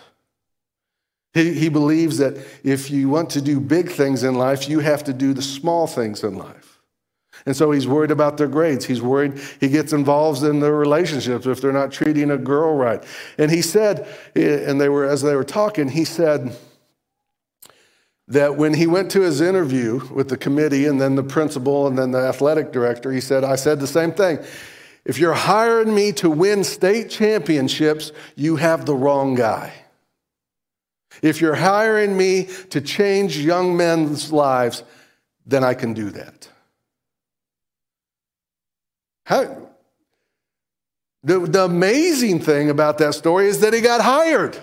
He, 1.34 1.54
he 1.54 1.70
believes 1.70 2.18
that 2.18 2.38
if 2.64 2.90
you 2.90 3.10
want 3.10 3.30
to 3.32 3.42
do 3.42 3.60
big 3.60 3.90
things 3.90 4.24
in 4.24 4.36
life, 4.36 4.68
you 4.68 4.80
have 4.80 5.04
to 5.06 5.14
do 5.14 5.34
the 5.34 5.42
small 5.42 5.88
things 5.88 6.24
in 6.24 6.36
life. 6.38 6.80
And 7.46 7.56
so 7.56 7.72
he's 7.72 7.88
worried 7.88 8.12
about 8.12 8.38
their 8.38 8.48
grades. 8.48 8.86
He's 8.86 9.02
worried 9.02 9.40
he 9.60 9.70
gets 9.70 9.94
involved 9.94 10.44
in 10.44 10.60
their 10.60 10.76
relationships 10.76 11.46
if 11.46 11.62
they're 11.62 11.72
not 11.72 11.92
treating 11.92 12.32
a 12.32 12.38
girl 12.38 12.76
right. 12.76 13.04
And 13.38 13.50
he 13.50 13.62
said, 13.62 14.08
eh, 14.36 14.70
and 14.70 14.82
they 14.82 14.90
were 14.90 15.06
as 15.06 15.22
they 15.22 15.36
were 15.36 15.44
talking, 15.44 15.90
he 15.90 16.04
said 16.04 16.56
that 18.30 18.56
when 18.56 18.76
he 18.76 18.86
went 18.86 19.10
to 19.12 19.22
his 19.22 19.42
interview 19.42 20.08
with 20.14 20.30
the 20.30 20.38
committee 20.38 20.86
and 20.86 21.02
then 21.02 21.16
the 21.16 21.24
principal 21.24 21.88
and 21.88 21.98
then 21.98 22.12
the 22.12 22.20
athletic 22.20 22.72
director, 22.72 23.12
he 23.12 23.20
said, 23.20 23.44
I 23.44 23.56
said 23.56 23.80
the 23.80 23.88
same 23.88 24.12
thing. 24.12 24.40
If 25.04 25.18
you're 25.18 25.34
hiring 25.34 25.94
me 25.94 26.12
to 26.14 26.30
win 26.30 26.64
state 26.64 27.10
championships, 27.10 28.12
you 28.36 28.58
have 28.58 28.86
the 28.86 28.94
wrong 28.94 29.34
guy. 29.34 29.74
If 31.24 31.42
you're 31.42 31.56
hiring 31.56 32.16
me 32.16 32.48
to 32.70 32.80
change 32.80 33.38
young 33.38 33.76
men's 33.76 34.32
lives, 34.32 34.84
then 35.48 35.64
I 35.64 35.74
can 35.74 35.94
do 35.94 36.12
that. 36.12 36.48
How, 39.26 39.70
the, 41.24 41.40
the 41.40 41.66
amazing 41.66 42.42
thing 42.42 42.70
about 42.70 43.00
that 43.00 43.16
story 43.16 43.48
is 43.48 43.62
that 43.62 43.74
he 43.74 43.82
got 43.82 44.02
hired 44.02 44.58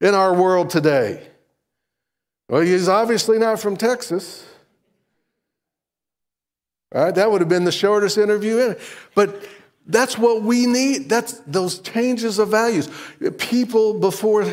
in 0.00 0.14
our 0.14 0.34
world 0.34 0.70
today. 0.70 1.28
Well, 2.52 2.60
he's 2.60 2.86
obviously 2.86 3.38
not 3.38 3.60
from 3.60 3.78
Texas. 3.78 4.44
All 6.94 7.04
right, 7.04 7.14
that 7.14 7.30
would 7.30 7.40
have 7.40 7.48
been 7.48 7.64
the 7.64 7.72
shortest 7.72 8.18
interview. 8.18 8.58
In. 8.58 8.76
But 9.14 9.48
that's 9.86 10.18
what 10.18 10.42
we 10.42 10.66
need. 10.66 11.08
That's 11.08 11.38
those 11.46 11.78
changes 11.78 12.38
of 12.38 12.50
values. 12.50 12.90
People 13.38 13.98
before 13.98 14.44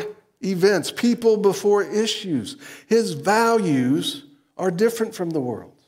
events, 0.42 0.90
people 0.90 1.36
before 1.36 1.82
issues. 1.82 2.56
His 2.86 3.12
values 3.12 4.24
are 4.56 4.70
different 4.70 5.14
from 5.14 5.28
the 5.28 5.40
world's. 5.40 5.84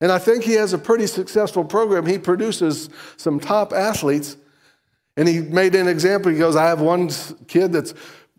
And 0.00 0.12
I 0.12 0.18
think 0.18 0.44
he 0.44 0.52
has 0.52 0.72
a 0.72 0.78
pretty 0.78 1.08
successful 1.08 1.64
program. 1.64 2.06
He 2.06 2.18
produces 2.18 2.90
some 3.16 3.40
top 3.40 3.72
athletes. 3.72 4.36
And 5.16 5.26
he 5.26 5.40
made 5.40 5.74
an 5.74 5.88
example. 5.88 6.30
He 6.30 6.38
goes, 6.38 6.54
I 6.54 6.66
have 6.66 6.80
one 6.80 7.10
kid 7.48 7.72
that's 7.72 7.92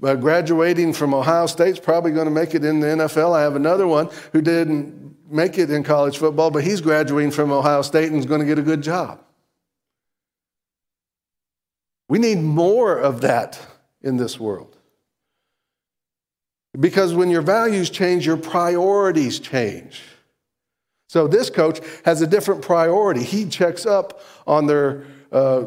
uh, 0.03 0.15
graduating 0.15 0.93
from 0.93 1.13
Ohio 1.13 1.47
State's 1.47 1.79
probably 1.79 2.11
going 2.11 2.25
to 2.25 2.31
make 2.31 2.53
it 2.53 2.63
in 2.63 2.79
the 2.79 2.87
NFL. 2.87 3.35
I 3.35 3.41
have 3.41 3.55
another 3.55 3.87
one 3.87 4.09
who 4.31 4.41
didn't 4.41 5.15
make 5.29 5.57
it 5.57 5.69
in 5.69 5.83
college 5.83 6.17
football, 6.17 6.51
but 6.51 6.63
he's 6.63 6.81
graduating 6.81 7.31
from 7.31 7.51
Ohio 7.51 7.81
State 7.81 8.11
and 8.11 8.19
is 8.19 8.25
going 8.25 8.41
to 8.41 8.45
get 8.45 8.59
a 8.59 8.63
good 8.63 8.81
job. 8.81 9.19
We 12.09 12.19
need 12.19 12.39
more 12.39 12.97
of 12.97 13.21
that 13.21 13.59
in 14.01 14.17
this 14.17 14.39
world. 14.39 14.77
Because 16.79 17.13
when 17.13 17.29
your 17.29 17.41
values 17.41 17.89
change, 17.89 18.25
your 18.25 18.37
priorities 18.37 19.39
change. 19.39 20.03
So 21.09 21.27
this 21.27 21.49
coach 21.49 21.79
has 22.05 22.21
a 22.21 22.27
different 22.27 22.61
priority. 22.61 23.23
He 23.23 23.47
checks 23.47 23.85
up 23.85 24.21
on 24.45 24.67
their 24.67 25.05
uh, 25.31 25.65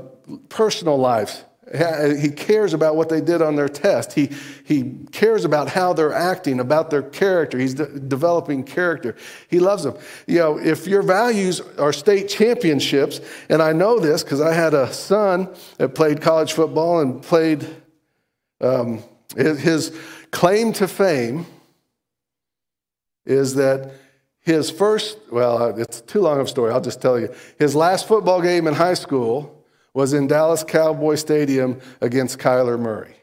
personal 0.49 0.99
lives. 0.99 1.45
He 1.73 2.31
cares 2.31 2.75
about 2.75 2.97
what 2.97 3.09
they 3.09 3.21
did 3.21 3.41
on 3.43 3.55
their 3.55 3.69
test. 3.69 4.13
He, 4.13 4.31
he 4.65 4.97
cares 5.13 5.45
about 5.45 5.69
how 5.69 5.93
they're 5.93 6.13
acting, 6.13 6.59
about 6.59 6.91
their 6.91 7.03
character. 7.03 7.59
He's 7.59 7.75
de- 7.75 8.01
developing 8.01 8.65
character. 8.65 9.15
He 9.49 9.61
loves 9.61 9.85
them. 9.85 9.97
You 10.27 10.39
know, 10.41 10.59
if 10.59 10.89
your 10.89 11.03
values 11.03 11.61
are 11.79 11.93
state 11.93 12.29
championships, 12.29 13.21
and 13.49 13.63
I 13.63 13.73
know 13.73 14.01
this 14.01 14.25
because 14.25 14.41
I 14.41 14.53
had 14.53 14.75
a 14.75 14.93
son 14.93 15.49
that 15.79 15.95
played 15.95 16.21
college 16.21 16.55
football 16.55 17.01
and 17.01 17.23
played 17.23 17.65
um, 18.61 19.05
his 19.37 19.97
claim 20.33 20.73
to 20.75 20.89
fame 20.89 21.47
is 23.25 23.55
that 23.55 23.93
his 24.41 24.71
first, 24.71 25.19
well, 25.31 25.79
it's 25.79 26.01
too 26.01 26.21
long 26.21 26.41
of 26.41 26.47
a 26.47 26.49
story. 26.49 26.73
I'll 26.73 26.81
just 26.81 27.01
tell 27.01 27.19
you. 27.19 27.33
His 27.61 27.77
last 27.77 28.09
football 28.09 28.43
game 28.43 28.67
in 28.67 28.75
high 28.75 28.95
school 28.95 29.60
was 29.95 30.13
in 30.13 30.27
Dallas 30.27 30.63
Cowboy 30.63 31.17
Stadium 31.17 31.81
against 32.01 32.39
Kyler 32.39 32.79
Murray. 32.79 33.17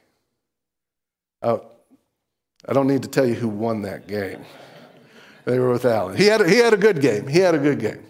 Uh, 1.41 1.59
I 2.67 2.73
don't 2.73 2.87
need 2.87 3.03
to 3.03 3.09
tell 3.09 3.25
you 3.25 3.35
who 3.35 3.47
won 3.47 3.83
that 3.83 4.07
game. 4.07 4.43
They 5.45 5.59
were 5.59 5.71
with 5.71 5.85
Allen. 5.85 6.17
He 6.17 6.25
had, 6.25 6.41
a, 6.41 6.49
he 6.49 6.57
had 6.57 6.73
a 6.73 6.77
good 6.77 6.99
game. 6.99 7.27
He 7.27 7.39
had 7.39 7.55
a 7.55 7.59
good 7.59 7.79
game. 7.79 8.03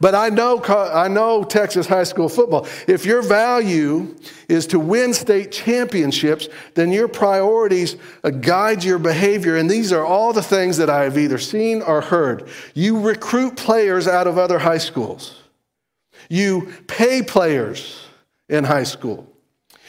But 0.00 0.14
I 0.14 0.30
know, 0.30 0.62
I 0.64 1.08
know 1.08 1.44
Texas 1.44 1.86
high 1.86 2.04
school 2.04 2.28
football. 2.28 2.66
If 2.88 3.04
your 3.04 3.22
value 3.22 4.16
is 4.48 4.66
to 4.68 4.80
win 4.80 5.12
state 5.12 5.52
championships, 5.52 6.48
then 6.74 6.90
your 6.90 7.08
priorities 7.08 7.96
uh, 8.22 8.30
guide 8.30 8.82
your 8.82 8.98
behavior. 8.98 9.56
And 9.56 9.68
these 9.68 9.92
are 9.92 10.04
all 10.04 10.32
the 10.32 10.42
things 10.42 10.78
that 10.78 10.88
I 10.88 11.02
have 11.02 11.18
either 11.18 11.38
seen 11.38 11.82
or 11.82 12.00
heard. 12.00 12.48
You 12.72 13.00
recruit 13.00 13.56
players 13.56 14.08
out 14.08 14.26
of 14.26 14.38
other 14.38 14.58
high 14.58 14.78
schools, 14.78 15.42
you 16.28 16.72
pay 16.86 17.22
players 17.22 18.06
in 18.48 18.64
high 18.64 18.84
school, 18.84 19.26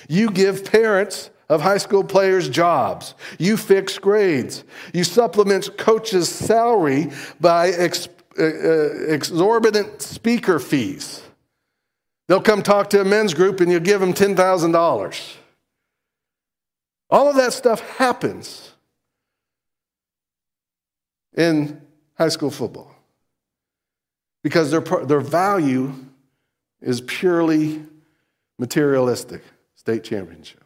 you 0.07 0.29
give 0.31 0.65
parents 0.65 1.29
of 1.49 1.61
high 1.61 1.77
school 1.77 2.03
players 2.03 2.49
jobs. 2.49 3.13
You 3.37 3.57
fix 3.57 3.97
grades. 3.99 4.63
You 4.93 5.03
supplement 5.03 5.77
coaches' 5.77 6.29
salary 6.29 7.11
by 7.39 7.69
ex- 7.69 8.09
uh, 8.37 8.43
uh, 8.43 8.89
exorbitant 9.07 10.01
speaker 10.01 10.59
fees. 10.59 11.21
They'll 12.27 12.41
come 12.41 12.63
talk 12.63 12.89
to 12.91 13.01
a 13.01 13.05
men's 13.05 13.33
group 13.33 13.61
and 13.61 13.71
you 13.71 13.79
give 13.79 13.99
them 14.01 14.13
$10,000. 14.13 15.35
All 17.09 17.27
of 17.29 17.35
that 17.35 17.53
stuff 17.53 17.81
happens 17.97 18.71
in 21.37 21.81
high 22.17 22.29
school 22.29 22.49
football 22.49 22.91
because 24.41 24.71
their, 24.71 24.81
their 24.81 25.19
value 25.19 25.93
is 26.81 27.01
purely 27.01 27.83
materialistic 28.57 29.43
state 29.75 30.03
championship. 30.03 30.63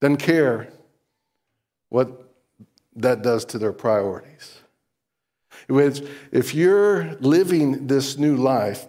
Doesn't 0.00 0.18
care 0.18 0.68
what 1.88 2.32
that 2.96 3.22
does 3.22 3.44
to 3.46 3.58
their 3.58 3.72
priorities. 3.72 4.58
If 5.68 6.54
you're 6.54 7.14
living 7.20 7.86
this 7.86 8.18
new 8.18 8.36
life, 8.36 8.86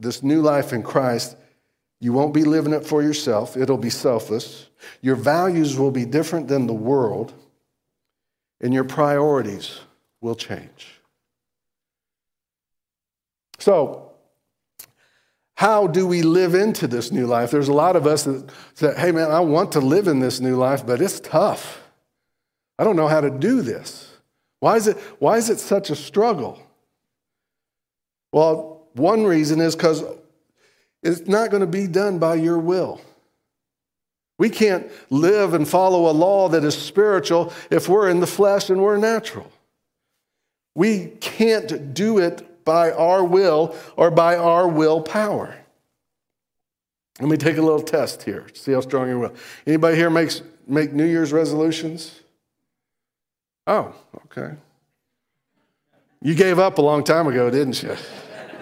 this 0.00 0.22
new 0.22 0.40
life 0.42 0.72
in 0.72 0.82
Christ, 0.82 1.36
you 2.00 2.12
won't 2.12 2.34
be 2.34 2.44
living 2.44 2.72
it 2.72 2.84
for 2.84 3.02
yourself. 3.02 3.56
It'll 3.56 3.78
be 3.78 3.90
selfless. 3.90 4.68
Your 5.02 5.14
values 5.14 5.78
will 5.78 5.92
be 5.92 6.04
different 6.04 6.48
than 6.48 6.66
the 6.66 6.72
world, 6.72 7.32
and 8.60 8.74
your 8.74 8.84
priorities 8.84 9.78
will 10.20 10.34
change. 10.34 11.00
So, 13.58 14.11
how 15.62 15.86
do 15.86 16.08
we 16.08 16.22
live 16.22 16.56
into 16.56 16.88
this 16.88 17.12
new 17.12 17.24
life? 17.24 17.52
There's 17.52 17.68
a 17.68 17.72
lot 17.72 17.94
of 17.94 18.04
us 18.04 18.24
that 18.24 18.50
say, 18.74 18.92
hey, 18.98 19.12
man, 19.12 19.30
I 19.30 19.38
want 19.38 19.70
to 19.72 19.80
live 19.80 20.08
in 20.08 20.18
this 20.18 20.40
new 20.40 20.56
life, 20.56 20.84
but 20.84 21.00
it's 21.00 21.20
tough. 21.20 21.80
I 22.80 22.82
don't 22.82 22.96
know 22.96 23.06
how 23.06 23.20
to 23.20 23.30
do 23.30 23.62
this. 23.62 24.12
Why 24.58 24.74
is 24.74 24.88
it, 24.88 24.96
why 25.20 25.36
is 25.36 25.50
it 25.50 25.60
such 25.60 25.90
a 25.90 25.94
struggle? 25.94 26.60
Well, 28.32 28.88
one 28.94 29.22
reason 29.22 29.60
is 29.60 29.76
because 29.76 30.02
it's 31.00 31.28
not 31.28 31.52
going 31.52 31.60
to 31.60 31.68
be 31.68 31.86
done 31.86 32.18
by 32.18 32.34
your 32.34 32.58
will. 32.58 33.00
We 34.40 34.50
can't 34.50 34.90
live 35.10 35.54
and 35.54 35.68
follow 35.68 36.10
a 36.10 36.12
law 36.12 36.48
that 36.48 36.64
is 36.64 36.76
spiritual 36.76 37.52
if 37.70 37.88
we're 37.88 38.08
in 38.08 38.18
the 38.18 38.26
flesh 38.26 38.68
and 38.68 38.82
we're 38.82 38.96
natural. 38.96 39.48
We 40.74 41.12
can't 41.20 41.94
do 41.94 42.18
it 42.18 42.51
by 42.64 42.90
our 42.92 43.24
will 43.24 43.76
or 43.96 44.10
by 44.10 44.36
our 44.36 44.68
willpower. 44.68 45.56
Let 47.20 47.28
me 47.28 47.36
take 47.36 47.56
a 47.56 47.62
little 47.62 47.82
test 47.82 48.22
here, 48.22 48.46
see 48.54 48.72
how 48.72 48.80
strong 48.80 49.08
your 49.08 49.18
will. 49.18 49.34
Anybody 49.66 49.96
here 49.96 50.10
makes 50.10 50.42
make 50.66 50.92
New 50.92 51.04
Year's 51.04 51.32
resolutions? 51.32 52.20
Oh, 53.66 53.94
okay. 54.24 54.56
You 56.20 56.34
gave 56.34 56.58
up 56.58 56.78
a 56.78 56.82
long 56.82 57.04
time 57.04 57.26
ago, 57.26 57.50
didn't 57.50 57.82
you? 57.82 57.96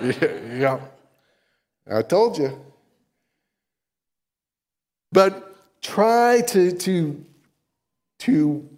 yeah. 0.58 0.80
I 1.90 2.02
told 2.02 2.38
you. 2.38 2.58
But 5.12 5.82
try 5.82 6.40
to, 6.48 6.72
to, 6.72 7.24
to, 8.20 8.68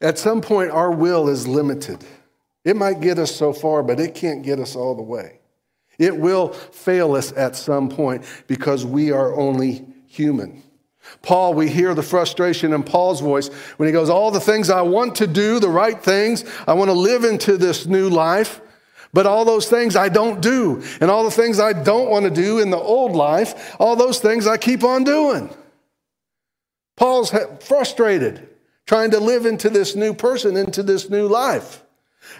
at 0.00 0.18
some 0.18 0.40
point, 0.40 0.70
our 0.70 0.90
will 0.90 1.28
is 1.28 1.46
limited. 1.46 2.04
It 2.64 2.76
might 2.76 3.00
get 3.00 3.18
us 3.18 3.34
so 3.34 3.52
far, 3.52 3.82
but 3.82 4.00
it 4.00 4.14
can't 4.14 4.42
get 4.42 4.58
us 4.58 4.76
all 4.76 4.94
the 4.94 5.02
way. 5.02 5.40
It 5.98 6.16
will 6.16 6.52
fail 6.52 7.14
us 7.14 7.32
at 7.36 7.56
some 7.56 7.88
point 7.88 8.24
because 8.46 8.84
we 8.86 9.12
are 9.12 9.34
only 9.34 9.84
human. 10.06 10.62
Paul, 11.22 11.54
we 11.54 11.68
hear 11.68 11.94
the 11.94 12.02
frustration 12.02 12.72
in 12.72 12.82
Paul's 12.82 13.20
voice 13.20 13.48
when 13.76 13.86
he 13.86 13.92
goes, 13.92 14.10
All 14.10 14.30
the 14.30 14.40
things 14.40 14.70
I 14.70 14.82
want 14.82 15.16
to 15.16 15.26
do, 15.26 15.60
the 15.60 15.68
right 15.68 16.02
things, 16.02 16.44
I 16.66 16.74
want 16.74 16.88
to 16.88 16.94
live 16.94 17.24
into 17.24 17.56
this 17.56 17.86
new 17.86 18.08
life, 18.08 18.60
but 19.12 19.26
all 19.26 19.44
those 19.44 19.68
things 19.68 19.96
I 19.96 20.08
don't 20.08 20.40
do. 20.40 20.82
And 21.00 21.10
all 21.10 21.24
the 21.24 21.30
things 21.30 21.58
I 21.58 21.72
don't 21.72 22.10
want 22.10 22.24
to 22.24 22.30
do 22.30 22.58
in 22.58 22.70
the 22.70 22.78
old 22.78 23.12
life, 23.12 23.76
all 23.80 23.96
those 23.96 24.20
things 24.20 24.46
I 24.46 24.56
keep 24.56 24.84
on 24.84 25.04
doing. 25.04 25.50
Paul's 26.96 27.34
frustrated 27.60 28.48
trying 28.86 29.10
to 29.12 29.20
live 29.20 29.46
into 29.46 29.70
this 29.70 29.96
new 29.96 30.14
person, 30.14 30.56
into 30.56 30.82
this 30.82 31.08
new 31.08 31.26
life. 31.26 31.82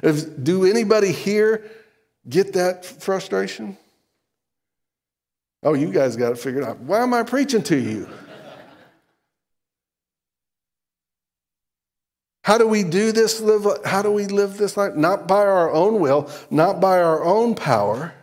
If, 0.02 0.42
do 0.42 0.64
anybody 0.64 1.12
here 1.12 1.70
get 2.28 2.52
that 2.54 2.84
frustration? 2.84 3.76
Oh, 5.62 5.74
you 5.74 5.92
guys 5.92 6.16
got 6.16 6.32
it 6.32 6.38
figured 6.38 6.64
out. 6.64 6.78
Why 6.80 7.02
am 7.02 7.12
I 7.12 7.22
preaching 7.22 7.62
to 7.64 7.76
you? 7.76 8.08
How 12.42 12.56
do 12.58 12.66
we 12.66 12.82
do 12.82 13.12
this? 13.12 13.40
Live, 13.40 13.66
how 13.84 14.02
do 14.02 14.10
we 14.10 14.26
live 14.26 14.56
this 14.56 14.76
life? 14.76 14.94
Not 14.94 15.28
by 15.28 15.40
our 15.40 15.70
own 15.70 16.00
will, 16.00 16.30
not 16.50 16.80
by 16.80 17.00
our 17.00 17.22
own 17.22 17.54
power. 17.54 18.14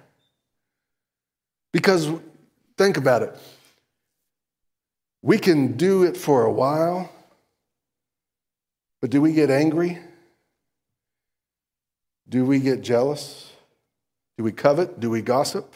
Because 1.71 2.09
think 2.77 2.97
about 2.97 3.21
it. 3.21 3.37
We 5.21 5.37
can 5.37 5.77
do 5.77 6.03
it 6.03 6.17
for 6.17 6.43
a 6.43 6.51
while, 6.51 7.11
but 9.01 9.09
do 9.09 9.21
we 9.21 9.33
get 9.33 9.49
angry? 9.49 9.99
Do 12.29 12.45
we 12.45 12.59
get 12.59 12.81
jealous? 12.81 13.51
Do 14.37 14.43
we 14.43 14.51
covet? 14.51 14.99
Do 14.99 15.09
we 15.09 15.21
gossip? 15.21 15.73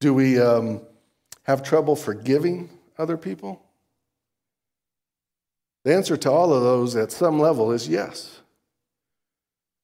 Do 0.00 0.14
we 0.14 0.40
um, 0.40 0.82
have 1.42 1.62
trouble 1.62 1.96
forgiving 1.96 2.70
other 2.98 3.16
people? 3.16 3.60
The 5.84 5.94
answer 5.94 6.16
to 6.16 6.30
all 6.30 6.52
of 6.52 6.62
those 6.62 6.96
at 6.96 7.12
some 7.12 7.38
level 7.38 7.72
is 7.72 7.88
yes. 7.88 8.40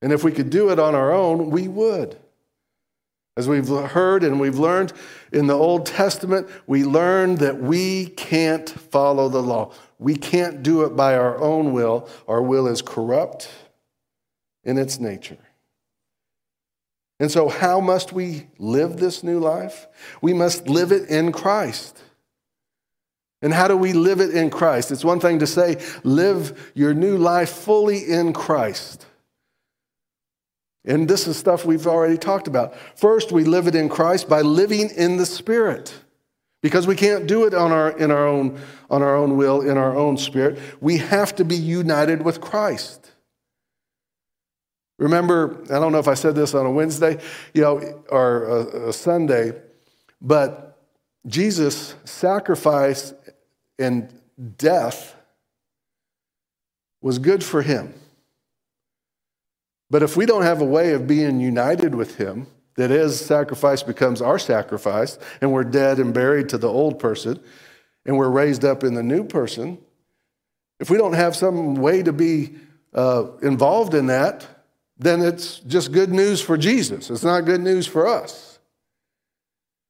And 0.03 0.13
if 0.13 0.25
we 0.25 0.33
could 0.33 0.51
do 0.51 0.71
it 0.71 0.79
on 0.79 0.95
our 0.95 1.13
own, 1.13 1.51
we 1.51 1.69
would. 1.69 2.17
As 3.37 3.49
we've 3.49 3.69
heard 3.69 4.25
and 4.25 4.41
we've 4.41 4.59
learned 4.59 4.93
in 5.33 5.47
the 5.47 5.55
Old 5.55 5.87
Testament, 5.87 6.49
we 6.67 6.85
learn 6.85 7.37
that 7.37 7.61
we 7.61 8.07
can't 8.07 8.69
follow 8.69 9.29
the 9.29 9.43
law. 9.43 9.73
We 10.01 10.17
can't 10.17 10.63
do 10.63 10.83
it 10.85 10.97
by 10.97 11.15
our 11.15 11.39
own 11.39 11.73
will. 11.73 12.09
Our 12.27 12.43
will 12.43 12.67
is 12.67 12.81
corrupt 12.81 13.51
in 14.65 14.79
its 14.79 14.99
nature. 14.99 15.39
And 17.21 17.31
so, 17.31 17.51
how 17.51 17.81
must 17.81 18.11
we 18.11 18.47
live 18.59 18.97
this 18.97 19.23
new 19.23 19.39
life? 19.39 19.87
We 20.23 20.33
must 20.33 20.69
live 20.69 20.91
it 20.91 21.11
in 21.11 21.33
Christ. 21.33 22.03
And 23.43 23.53
how 23.53 23.69
do 23.69 23.77
we 23.77 23.93
live 23.93 24.21
it 24.21 24.31
in 24.31 24.49
Christ? 24.49 24.91
It's 24.91 25.05
one 25.05 25.21
thing 25.21 25.39
to 25.41 25.47
say, 25.47 25.77
live 26.03 26.73
your 26.75 26.95
new 26.95 27.19
life 27.19 27.51
fully 27.51 27.99
in 27.99 28.33
Christ. 28.33 29.07
And 30.87 31.09
this 31.09 31.27
is 31.27 31.37
stuff 31.37 31.67
we've 31.67 31.87
already 31.87 32.17
talked 32.17 32.49
about. 32.49 32.75
First, 32.97 33.33
we 33.33 33.45
live 33.45 33.67
it 33.67 33.75
in 33.75 33.91
Christ 33.91 34.31
by 34.31 34.41
living 34.41 34.89
in 34.89 35.19
the 35.19 35.27
Spirit. 35.27 35.93
Because 36.63 36.87
we 36.87 36.95
can't 36.95 37.27
do 37.27 37.47
it 37.47 37.55
on 37.55 37.73
our, 37.73 37.91
in 37.97 38.11
our, 38.11 38.27
own, 38.27 38.61
on 38.91 39.03
our 39.03 39.17
own 39.17 39.37
will, 39.37 39.63
in 39.63 39.79
our 39.79 39.97
own 39.97 40.19
spirit. 40.19 40.59
We 40.81 40.99
have 40.99 41.35
to 41.37 41.45
be 41.45 41.57
united 41.57 42.23
with 42.23 42.41
Christ. 42.41 43.11
Remember, 44.99 45.65
I 45.65 45.79
don't 45.79 45.93
know 45.93 45.99
if 45.99 46.09
I 46.09 46.15
said 46.15 46.35
this 46.35 46.55
on 46.55 46.67
a 46.67 46.71
Wednesday, 46.71 47.19
you 47.55 47.63
know, 47.63 48.03
or 48.11 48.45
a, 48.45 48.89
a 48.89 48.93
Sunday, 48.93 49.55
but 50.21 50.79
Jesus' 51.27 51.95
sacrifice 52.05 53.15
and 53.79 54.13
death 54.59 55.17
was 57.01 57.19
good 57.19 57.43
for 57.43 57.63
him. 57.63 57.95
But 59.89 60.03
if 60.03 60.17
we 60.17 60.27
don't 60.27 60.43
have 60.43 60.61
a 60.61 60.67
way 60.67 60.93
of 60.93 61.07
being 61.07 61.41
united 61.41 61.95
with 61.95 62.17
him, 62.17 62.47
that 62.81 62.91
is, 62.91 63.21
sacrifice 63.21 63.83
becomes 63.83 64.23
our 64.23 64.39
sacrifice, 64.39 65.19
and 65.41 65.53
we're 65.53 65.65
dead 65.65 65.99
and 65.99 66.13
buried 66.13 66.49
to 66.49 66.59
the 66.59 66.69
old 66.69 66.99
person, 66.99 67.39
and 68.07 68.17
we're 68.17 68.31
raised 68.31 68.65
up 68.65 68.83
in 68.83 68.95
the 68.95 69.03
new 69.03 69.23
person, 69.23 69.79
if 70.81 70.89
we 70.89 70.97
don't 70.97 71.13
have 71.13 71.37
some 71.37 71.75
way 71.75 72.03
to 72.03 72.13
be 72.13 72.55
uh, 72.95 73.27
involved 73.43 73.95
in 73.95 74.07
that, 74.07 74.47
then 74.99 75.21
it's 75.21 75.59
just 75.61 75.93
good 75.93 76.11
news 76.11 76.41
for 76.41 76.57
Jesus. 76.57 77.11
It's 77.11 77.23
not 77.23 77.43
good 77.43 77.61
news 77.61 77.87
for 77.87 78.07
us. 78.07 78.59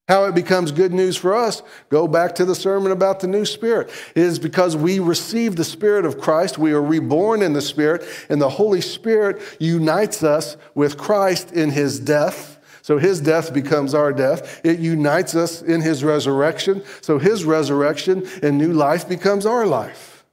How 0.09 0.25
it 0.25 0.35
becomes 0.35 0.73
good 0.73 0.93
news 0.93 1.17
for 1.17 1.37
us, 1.37 1.63
go 1.89 2.09
back 2.09 2.35
to 2.35 2.45
the 2.45 2.57
sermon 2.57 2.91
about 2.91 3.21
the 3.21 3.29
new 3.29 3.45
spirit. 3.45 3.89
It 4.17 4.23
is 4.23 4.41
because 4.41 4.75
we 4.75 4.99
receive 4.99 5.55
the 5.55 5.65
spirit 5.65 6.05
of 6.05 6.21
Christ, 6.21 6.59
we 6.59 6.73
are 6.73 6.83
reborn 6.83 7.43
in 7.43 7.53
the 7.53 7.63
spirit, 7.63 8.05
and 8.29 8.43
the 8.43 8.49
Holy 8.49 8.81
Spirit 8.81 9.41
unites 9.61 10.25
us 10.25 10.57
with 10.75 10.99
Christ 10.99 11.53
in 11.53 11.71
his 11.71 12.01
death. 12.01 12.60
So 12.91 12.99
his 12.99 13.21
death 13.21 13.55
becomes 13.55 13.95
our 13.95 14.13
death. 14.13 14.61
It 14.65 14.81
unites 14.81 15.37
us 15.37 15.63
in 15.63 15.81
his 15.81 16.03
resurrection. 16.03 16.83
So 17.03 17.21
his 17.21 17.45
resurrection 17.45 18.27
and 18.43 18.59
new 18.59 18.73
life 18.73 19.09
becomes 19.09 19.47
our 19.47 19.65
life. 19.65 20.25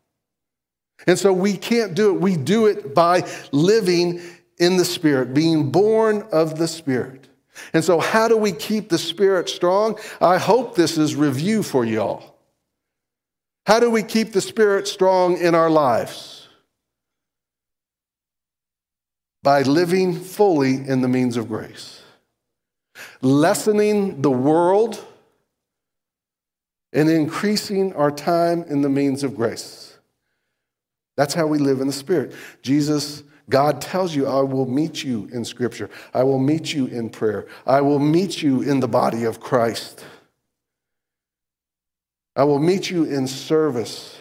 And 1.06 1.20
so 1.20 1.32
we 1.32 1.56
can't 1.56 1.94
do 1.94 2.16
it. 2.16 2.20
We 2.20 2.36
do 2.36 2.66
it 2.66 2.96
by 2.96 3.30
living 3.52 4.22
in 4.58 4.78
the 4.78 4.86
Spirit, 4.86 5.36
being 5.36 5.70
born 5.70 6.28
of 6.32 6.58
the 6.58 6.68
Spirit. 6.68 7.28
And 7.74 7.84
so, 7.84 8.00
how 8.00 8.28
do 8.28 8.36
we 8.36 8.54
keep 8.54 8.90
the 8.90 8.98
Spirit 8.98 9.50
strong? 9.50 10.00
I 10.20 10.40
hope 10.40 10.74
this 10.74 10.98
is 10.98 11.16
review 11.16 11.62
for 11.62 11.86
y'all. 11.86 12.38
How 13.68 13.80
do 13.80 13.92
we 13.92 14.02
keep 14.02 14.34
the 14.34 14.42
Spirit 14.42 14.88
strong 14.88 15.38
in 15.38 15.54
our 15.54 15.70
lives? 15.70 16.48
By 19.44 19.62
living 19.62 20.20
fully 20.20 20.74
in 20.74 21.02
the 21.02 21.08
means 21.08 21.38
of 21.38 21.48
grace, 21.48 22.02
lessening 23.22 24.22
the 24.22 24.32
world, 24.32 25.04
and 26.94 27.10
increasing 27.10 27.94
our 27.94 28.12
time 28.12 28.64
in 28.64 28.82
the 28.82 28.90
means 28.90 29.24
of 29.24 29.36
grace. 29.36 29.98
That's 31.16 31.34
how 31.34 31.48
we 31.48 31.58
live 31.58 31.82
in 31.82 31.88
the 31.88 31.94
Spirit. 31.94 32.34
Jesus 32.62 33.24
God 33.50 33.80
tells 33.80 34.14
you, 34.14 34.28
I 34.28 34.42
will 34.42 34.66
meet 34.66 35.04
you 35.04 35.30
in 35.32 35.46
Scripture. 35.46 35.90
I 36.14 36.24
will 36.24 36.40
meet 36.40 36.74
you 36.74 36.88
in 36.88 37.10
prayer. 37.10 37.48
I 37.66 37.82
will 37.82 38.00
meet 38.00 38.42
you 38.42 38.62
in 38.62 38.82
the 38.82 38.88
body 38.88 39.24
of 39.24 39.40
Christ. 39.40 40.04
I 42.36 42.44
will 42.44 42.60
meet 42.60 42.90
you 42.90 43.06
in 43.06 43.26
service. 43.26 44.18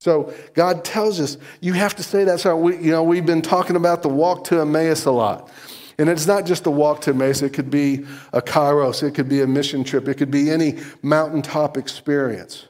So 0.00 0.32
God 0.54 0.84
tells 0.84 1.20
us 1.20 1.38
you 1.60 1.72
have 1.72 1.94
to 1.96 2.02
say 2.02 2.24
that. 2.24 2.40
So 2.40 2.56
we, 2.56 2.76
you 2.76 2.90
know, 2.90 3.02
we've 3.02 3.26
been 3.26 3.42
talking 3.42 3.76
about 3.76 4.02
the 4.02 4.08
walk 4.08 4.44
to 4.44 4.60
Emmaus 4.60 5.04
a 5.04 5.10
lot. 5.10 5.48
And 5.98 6.08
it's 6.08 6.26
not 6.26 6.44
just 6.44 6.66
a 6.66 6.70
walk 6.70 7.00
to 7.02 7.10
Emmaus, 7.10 7.42
it 7.42 7.50
could 7.50 7.70
be 7.70 8.04
a 8.32 8.42
kairos, 8.42 9.02
it 9.02 9.14
could 9.14 9.28
be 9.28 9.40
a 9.40 9.46
mission 9.46 9.82
trip, 9.82 10.08
it 10.08 10.14
could 10.14 10.30
be 10.30 10.50
any 10.50 10.78
mountaintop 11.02 11.76
experience. 11.76 12.66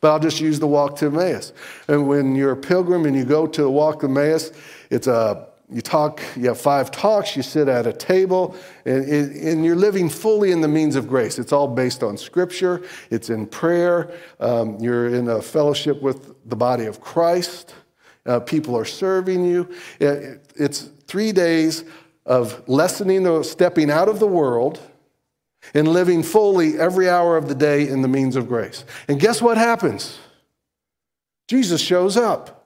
But 0.00 0.12
I'll 0.12 0.20
just 0.20 0.40
use 0.40 0.60
the 0.60 0.66
walk 0.66 0.96
to 0.96 1.06
Emmaus. 1.06 1.52
And 1.88 2.06
when 2.06 2.36
you're 2.36 2.52
a 2.52 2.56
pilgrim 2.56 3.06
and 3.06 3.16
you 3.16 3.24
go 3.24 3.46
to 3.46 3.62
the 3.62 3.70
walk 3.70 4.00
to 4.00 4.06
Emmaus, 4.06 4.52
it's 4.90 5.06
a 5.06 5.48
you 5.72 5.80
talk, 5.80 6.20
you 6.36 6.48
have 6.48 6.60
five 6.60 6.90
talks, 6.90 7.36
you 7.36 7.42
sit 7.42 7.68
at 7.68 7.86
a 7.86 7.92
table, 7.92 8.56
and, 8.84 9.04
and 9.08 9.64
you're 9.64 9.76
living 9.76 10.08
fully 10.08 10.50
in 10.50 10.60
the 10.60 10.68
means 10.68 10.96
of 10.96 11.06
grace. 11.06 11.38
It's 11.38 11.52
all 11.52 11.68
based 11.68 12.02
on 12.02 12.16
scripture, 12.16 12.82
it's 13.10 13.30
in 13.30 13.46
prayer, 13.46 14.10
um, 14.40 14.78
you're 14.80 15.14
in 15.14 15.28
a 15.28 15.40
fellowship 15.40 16.02
with 16.02 16.34
the 16.48 16.56
body 16.56 16.86
of 16.86 17.00
Christ, 17.00 17.74
uh, 18.26 18.40
people 18.40 18.76
are 18.76 18.84
serving 18.84 19.44
you. 19.44 19.68
It's 20.00 20.90
three 21.06 21.32
days 21.32 21.84
of 22.26 22.68
lessening 22.68 23.26
or 23.26 23.42
stepping 23.44 23.90
out 23.90 24.08
of 24.08 24.18
the 24.18 24.26
world 24.26 24.80
and 25.74 25.88
living 25.88 26.22
fully 26.22 26.78
every 26.78 27.08
hour 27.08 27.36
of 27.36 27.48
the 27.48 27.54
day 27.54 27.86
in 27.86 28.02
the 28.02 28.08
means 28.08 28.36
of 28.36 28.48
grace. 28.48 28.84
And 29.08 29.20
guess 29.20 29.42
what 29.42 29.56
happens? 29.56 30.18
Jesus 31.48 31.80
shows 31.80 32.16
up, 32.16 32.64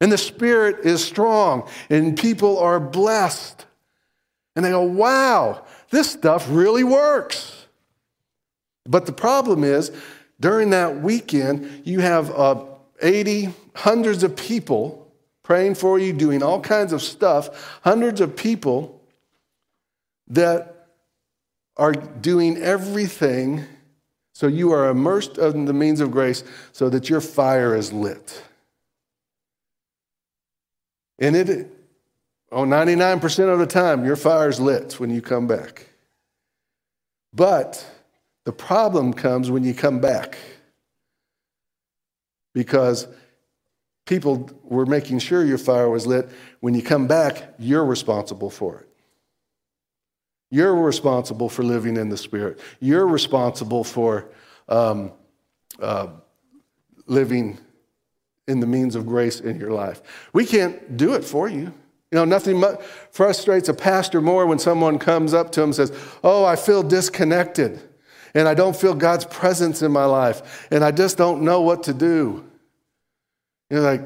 and 0.00 0.12
the 0.12 0.18
Spirit 0.18 0.86
is 0.86 1.04
strong, 1.04 1.68
and 1.90 2.16
people 2.16 2.58
are 2.58 2.78
blessed. 2.78 3.66
And 4.54 4.64
they 4.64 4.70
go, 4.70 4.82
wow, 4.82 5.64
this 5.90 6.10
stuff 6.10 6.46
really 6.48 6.84
works. 6.84 7.66
But 8.86 9.06
the 9.06 9.12
problem 9.12 9.64
is, 9.64 9.92
during 10.40 10.70
that 10.70 11.02
weekend, 11.02 11.82
you 11.84 12.00
have 12.00 12.30
uh, 12.30 12.64
80, 13.02 13.50
hundreds 13.74 14.22
of 14.22 14.36
people 14.36 14.97
praying 15.48 15.74
for 15.74 15.98
you, 15.98 16.12
doing 16.12 16.42
all 16.42 16.60
kinds 16.60 16.92
of 16.92 17.00
stuff, 17.00 17.80
hundreds 17.82 18.20
of 18.20 18.36
people 18.36 19.00
that 20.26 20.88
are 21.78 21.92
doing 21.92 22.58
everything 22.58 23.64
so 24.34 24.46
you 24.46 24.72
are 24.72 24.90
immersed 24.90 25.38
in 25.38 25.64
the 25.64 25.72
means 25.72 26.00
of 26.00 26.10
grace 26.10 26.44
so 26.72 26.90
that 26.90 27.08
your 27.08 27.22
fire 27.22 27.74
is 27.74 27.94
lit. 27.94 28.44
And 31.18 31.34
it, 31.34 31.74
oh, 32.52 32.64
99% 32.64 33.50
of 33.50 33.58
the 33.58 33.66
time, 33.66 34.04
your 34.04 34.16
fire 34.16 34.50
is 34.50 34.60
lit 34.60 35.00
when 35.00 35.08
you 35.08 35.22
come 35.22 35.46
back. 35.46 35.88
But 37.32 37.86
the 38.44 38.52
problem 38.52 39.14
comes 39.14 39.50
when 39.50 39.64
you 39.64 39.72
come 39.72 39.98
back 39.98 40.36
because 42.52 43.08
people 44.08 44.50
were 44.64 44.86
making 44.86 45.18
sure 45.18 45.44
your 45.44 45.58
fire 45.58 45.90
was 45.90 46.06
lit. 46.06 46.30
When 46.60 46.74
you 46.74 46.82
come 46.82 47.06
back, 47.06 47.54
you're 47.58 47.84
responsible 47.84 48.48
for 48.48 48.80
it. 48.80 48.88
You're 50.50 50.74
responsible 50.74 51.50
for 51.50 51.62
living 51.62 51.98
in 51.98 52.08
the 52.08 52.16
Spirit. 52.16 52.58
You're 52.80 53.06
responsible 53.06 53.84
for 53.84 54.30
um, 54.66 55.12
uh, 55.78 56.08
living 57.06 57.58
in 58.46 58.60
the 58.60 58.66
means 58.66 58.96
of 58.96 59.06
grace 59.06 59.40
in 59.40 59.60
your 59.60 59.72
life. 59.72 60.00
We 60.32 60.46
can't 60.46 60.96
do 60.96 61.12
it 61.12 61.22
for 61.22 61.48
you. 61.48 61.74
You 62.10 62.16
know, 62.16 62.24
nothing 62.24 62.64
frustrates 63.10 63.68
a 63.68 63.74
pastor 63.74 64.22
more 64.22 64.46
when 64.46 64.58
someone 64.58 64.98
comes 64.98 65.34
up 65.34 65.52
to 65.52 65.60
him 65.60 65.68
and 65.68 65.74
says, 65.74 65.92
Oh, 66.24 66.46
I 66.46 66.56
feel 66.56 66.82
disconnected 66.82 67.78
and 68.34 68.48
I 68.48 68.54
don't 68.54 68.74
feel 68.74 68.94
God's 68.94 69.26
presence 69.26 69.82
in 69.82 69.92
my 69.92 70.06
life 70.06 70.66
and 70.70 70.82
I 70.82 70.92
just 70.92 71.18
don't 71.18 71.42
know 71.42 71.60
what 71.60 71.82
to 71.82 71.92
do. 71.92 72.48
You're 73.70 73.80
like, 73.80 74.02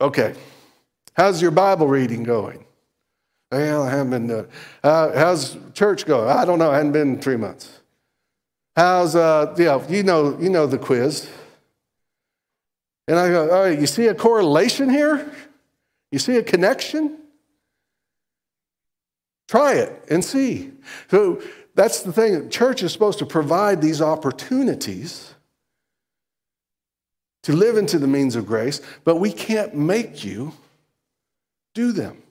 Okay, 0.00 0.34
how's 1.14 1.40
your 1.40 1.50
Bible 1.50 1.86
reading 1.86 2.24
going? 2.24 2.64
Well, 3.50 3.84
I 3.84 3.90
haven't 3.90 4.10
been 4.10 4.26
doing 4.26 4.46
uh, 4.82 5.12
how's 5.16 5.56
church 5.72 6.04
going? 6.04 6.28
I 6.28 6.44
don't 6.44 6.58
know. 6.58 6.70
I 6.70 6.76
hadn't 6.76 6.92
been 6.92 7.20
three 7.20 7.36
months. 7.36 7.80
How's, 8.76 9.14
uh, 9.14 9.54
yeah, 9.56 9.86
you 9.88 10.02
know, 10.02 10.36
you 10.40 10.50
know 10.50 10.66
the 10.66 10.78
quiz. 10.78 11.30
And 13.06 13.18
I 13.18 13.28
go, 13.28 13.50
all 13.50 13.62
right, 13.62 13.78
you 13.78 13.86
see 13.86 14.08
a 14.08 14.14
correlation 14.14 14.90
here? 14.90 15.32
You 16.10 16.18
see 16.18 16.36
a 16.36 16.42
connection? 16.42 17.16
Try 19.46 19.74
it 19.74 20.04
and 20.10 20.24
see. 20.24 20.72
So 21.10 21.40
that's 21.74 22.02
the 22.02 22.12
thing. 22.12 22.50
Church 22.50 22.82
is 22.82 22.92
supposed 22.92 23.20
to 23.20 23.26
provide 23.26 23.80
these 23.80 24.02
opportunities 24.02 25.34
to 27.44 27.52
live 27.52 27.76
into 27.76 27.98
the 27.98 28.06
means 28.06 28.36
of 28.36 28.46
grace, 28.46 28.80
but 29.04 29.16
we 29.16 29.32
can't 29.32 29.74
make 29.74 30.24
you 30.24 30.52
do 31.74 31.92
them. 31.92 32.22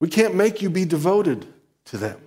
We 0.00 0.08
can't 0.08 0.34
make 0.34 0.62
you 0.62 0.70
be 0.70 0.84
devoted 0.84 1.46
to 1.86 1.98
them. 1.98 2.20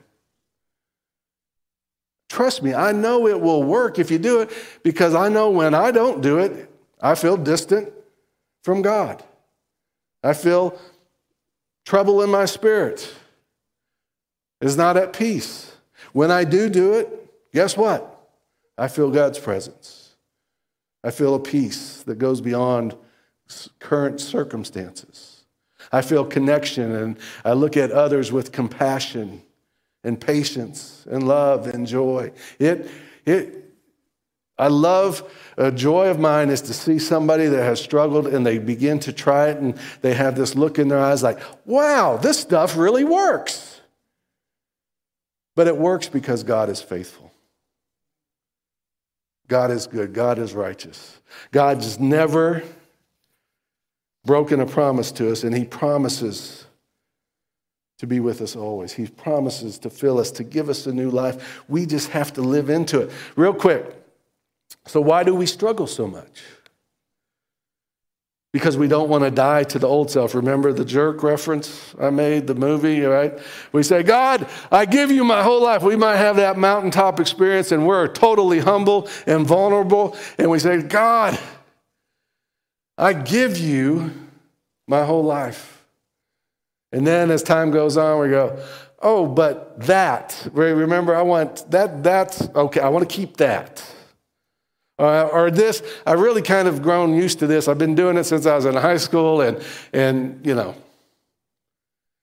Trust 2.30 2.62
me, 2.62 2.74
I 2.74 2.92
know 2.92 3.28
it 3.28 3.40
will 3.40 3.64
work 3.64 4.00
if 4.00 4.12
you 4.12 4.20
do 4.20 4.42
it 4.42 4.52
because 4.84 5.16
I 5.16 5.30
know 5.30 5.50
when 5.50 5.74
I 5.74 5.92
don't 5.92 6.22
do 6.22 6.40
it, 6.40 6.70
I 7.02 7.16
feel 7.16 7.38
distant 7.38 7.92
from 8.64 8.82
God. 8.82 9.24
I 10.24 10.34
feel 10.34 10.78
trouble 11.86 12.22
in 12.22 12.30
my 12.30 12.46
spirit. 12.46 13.14
Is 14.60 14.76
not 14.76 14.98
at 14.98 15.14
peace. 15.14 15.72
When 16.14 16.32
I 16.32 16.44
do 16.44 16.68
do 16.68 16.94
it, 16.94 17.32
guess 17.54 17.78
what? 17.78 18.30
I 18.78 18.88
feel 18.88 19.12
God's 19.12 19.38
presence. 19.38 20.07
I 21.08 21.12
feel 21.12 21.36
a 21.36 21.40
peace 21.40 22.04
that 22.04 22.16
goes 22.16 22.42
beyond 22.42 22.94
current 23.80 24.20
circumstances. 24.20 25.46
I 25.90 26.02
feel 26.02 26.26
connection 26.26 26.94
and 26.94 27.18
I 27.46 27.54
look 27.54 27.78
at 27.78 27.92
others 27.92 28.30
with 28.30 28.52
compassion 28.52 29.42
and 30.04 30.20
patience 30.20 31.08
and 31.10 31.26
love 31.26 31.68
and 31.68 31.88
joy. 31.88 32.34
It, 32.60 32.92
it, 33.26 33.72
I 34.58 34.68
love 34.68 35.34
a 35.56 35.72
joy 35.72 36.10
of 36.10 36.20
mine 36.20 36.50
is 36.50 36.60
to 36.64 36.74
see 36.74 37.00
somebody 37.00 37.46
that 37.46 37.64
has 37.64 37.82
struggled 37.82 38.28
and 38.28 38.46
they 38.46 38.58
begin 38.58 39.00
to 39.00 39.14
try 39.14 39.48
it 39.48 39.60
and 39.60 39.80
they 40.02 40.14
have 40.14 40.36
this 40.36 40.56
look 40.56 40.78
in 40.78 40.90
their 40.90 41.00
eyes 41.00 41.24
like, 41.24 41.40
wow, 41.64 42.18
this 42.18 42.38
stuff 42.38 42.76
really 42.76 43.06
works. 43.06 43.80
But 45.56 45.68
it 45.68 45.78
works 45.78 46.10
because 46.10 46.44
God 46.44 46.68
is 46.68 46.82
faithful. 46.82 47.32
God 49.48 49.72
is 49.72 49.88
good. 49.88 50.14
God 50.14 50.40
is 50.40 50.54
righteous. 50.54 51.22
God's 51.52 52.00
never 52.00 52.64
broken 54.26 54.60
a 54.60 54.66
promise 54.66 55.12
to 55.14 55.32
us, 55.32 55.44
and 55.44 55.56
He 55.56 55.66
promises 55.66 56.66
to 58.00 58.08
be 58.08 58.20
with 58.20 58.42
us 58.42 58.56
always. 58.56 58.94
He 58.94 59.08
promises 59.08 59.80
to 59.80 59.90
fill 59.90 60.20
us, 60.20 60.32
to 60.32 60.44
give 60.44 60.70
us 60.70 60.86
a 60.86 60.94
new 60.94 61.10
life. 61.10 61.64
We 61.68 61.86
just 61.86 62.10
have 62.10 62.34
to 62.34 62.42
live 62.42 62.70
into 62.70 63.02
it. 63.02 63.12
Real 63.36 63.54
quick. 63.54 63.96
So, 64.86 65.02
why 65.02 65.24
do 65.24 65.34
we 65.34 65.46
struggle 65.46 65.88
so 65.88 66.08
much? 66.08 66.44
Because 68.54 68.78
we 68.78 68.88
don't 68.88 69.10
want 69.10 69.24
to 69.24 69.32
die 69.32 69.64
to 69.64 69.78
the 69.78 69.88
old 69.88 70.10
self. 70.10 70.34
Remember 70.34 70.72
the 70.72 70.86
jerk 70.86 71.22
reference 71.22 71.94
I 72.00 72.10
made, 72.10 72.48
the 72.48 72.56
movie, 72.56 73.02
right? 73.02 73.38
We 73.72 73.84
say, 73.84 74.04
God, 74.04 74.48
I 74.72 74.86
give 74.86 75.12
you 75.12 75.24
my 75.24 75.44
whole 75.44 75.62
life. 75.62 75.84
We 75.84 75.96
might 75.96 76.16
have 76.16 76.38
that 76.38 76.58
mountaintop 76.58 77.20
experience 77.20 77.72
and 77.72 77.86
we're 77.86 78.08
totally 78.08 78.60
humble 78.60 79.10
and 79.26 79.46
vulnerable. 79.46 80.16
And 80.38 80.50
we 80.50 80.60
say, 80.60 80.82
God, 80.82 81.38
I 82.98 83.14
give 83.14 83.58
you 83.58 84.12
my 84.88 85.04
whole 85.04 85.24
life. 85.24 85.86
And 86.92 87.06
then 87.06 87.32
as 87.32 87.44
time 87.44 87.70
goes 87.70 87.98
on, 87.98 88.22
we 88.22 88.30
go, 88.30 88.58
oh, 89.02 89.28
but 89.28 89.80
that, 89.82 90.48
remember, 90.54 91.14
I 91.14 91.22
want 91.22 91.70
that, 91.70 92.02
that's 92.02 92.48
okay, 92.56 92.80
I 92.80 92.90
want 92.90 93.08
to 93.08 93.14
keep 93.14 93.38
that. 93.38 93.84
Uh, 95.00 95.30
or 95.32 95.52
this, 95.52 95.84
I've 96.06 96.20
really 96.20 96.42
kind 96.42 96.68
of 96.68 96.82
grown 96.82 97.14
used 97.14 97.40
to 97.40 97.48
this. 97.48 97.68
I've 97.68 97.78
been 97.78 97.94
doing 97.94 98.18
it 98.18 98.24
since 98.24 98.46
I 98.46 98.56
was 98.56 98.66
in 98.66 98.76
high 98.76 98.98
school, 98.98 99.42
and, 99.42 99.64
and 99.94 100.44
you 100.46 100.56
know. 100.56 100.76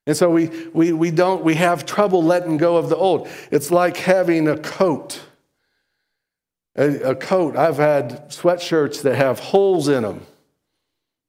And 0.07 0.17
so 0.17 0.29
we, 0.29 0.49
we, 0.75 0.93
we 0.93 1.11
don't, 1.11 1.45
we 1.45 1.55
have 1.55 1.87
trouble 1.87 2.23
letting 2.23 2.57
go 2.57 2.77
of 2.77 2.89
the 2.89 2.97
old. 2.97 3.29
It's 3.51 3.71
like 3.71 3.97
having 3.97 4.49
a 4.49 4.59
coat. 4.59 5.21
A, 6.77 7.11
a 7.11 7.15
coat. 7.15 7.57
I've 7.57 7.77
had 7.77 8.29
sweatshirts 8.29 9.03
that 9.03 9.15
have 9.15 9.39
holes 9.39 9.89
in 9.89 10.03
them 10.03 10.27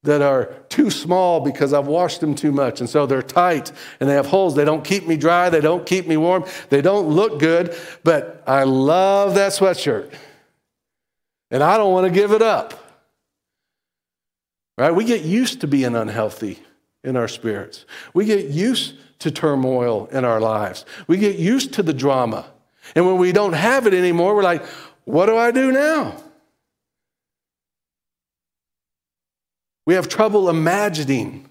that 0.03 0.21
are 0.21 0.53
too 0.69 0.89
small 0.89 1.39
because 1.39 1.73
I've 1.73 1.88
washed 1.88 2.19
them 2.19 2.36
too 2.36 2.51
much. 2.51 2.79
And 2.79 2.89
so 2.89 3.05
they're 3.05 3.21
tight 3.21 3.71
and 3.99 4.10
they 4.10 4.13
have 4.13 4.25
holes. 4.25 4.55
They 4.55 4.65
don't 4.65 4.84
keep 4.84 5.08
me 5.08 5.15
dry. 5.15 5.49
They 5.49 5.62
don't 5.62 5.86
keep 5.86 6.08
me 6.08 6.17
warm. 6.17 6.45
They 6.69 6.81
don't 6.81 7.08
look 7.08 7.39
good. 7.39 7.75
But 8.03 8.43
I 8.45 8.63
love 8.63 9.36
that 9.36 9.51
sweatshirt 9.51 10.13
and 11.55 11.63
I 11.63 11.77
don't 11.77 11.93
want 11.93 12.05
to 12.05 12.11
give 12.11 12.33
it 12.33 12.41
up. 12.41 12.73
Right? 14.77 14.91
We 14.91 15.05
get 15.05 15.21
used 15.21 15.61
to 15.61 15.67
being 15.67 15.95
unhealthy 15.95 16.59
in 17.01 17.15
our 17.15 17.29
spirits. 17.29 17.85
We 18.13 18.25
get 18.25 18.47
used 18.47 18.95
to 19.19 19.31
turmoil 19.31 20.07
in 20.07 20.25
our 20.25 20.41
lives. 20.41 20.83
We 21.07 21.15
get 21.15 21.37
used 21.37 21.71
to 21.75 21.83
the 21.83 21.93
drama. 21.93 22.45
And 22.93 23.05
when 23.07 23.17
we 23.19 23.31
don't 23.31 23.53
have 23.53 23.87
it 23.87 23.93
anymore, 23.93 24.35
we're 24.35 24.43
like, 24.43 24.65
what 25.05 25.27
do 25.27 25.37
I 25.37 25.51
do 25.51 25.71
now? 25.71 26.21
We 29.85 29.93
have 29.93 30.09
trouble 30.09 30.49
imagining 30.49 31.49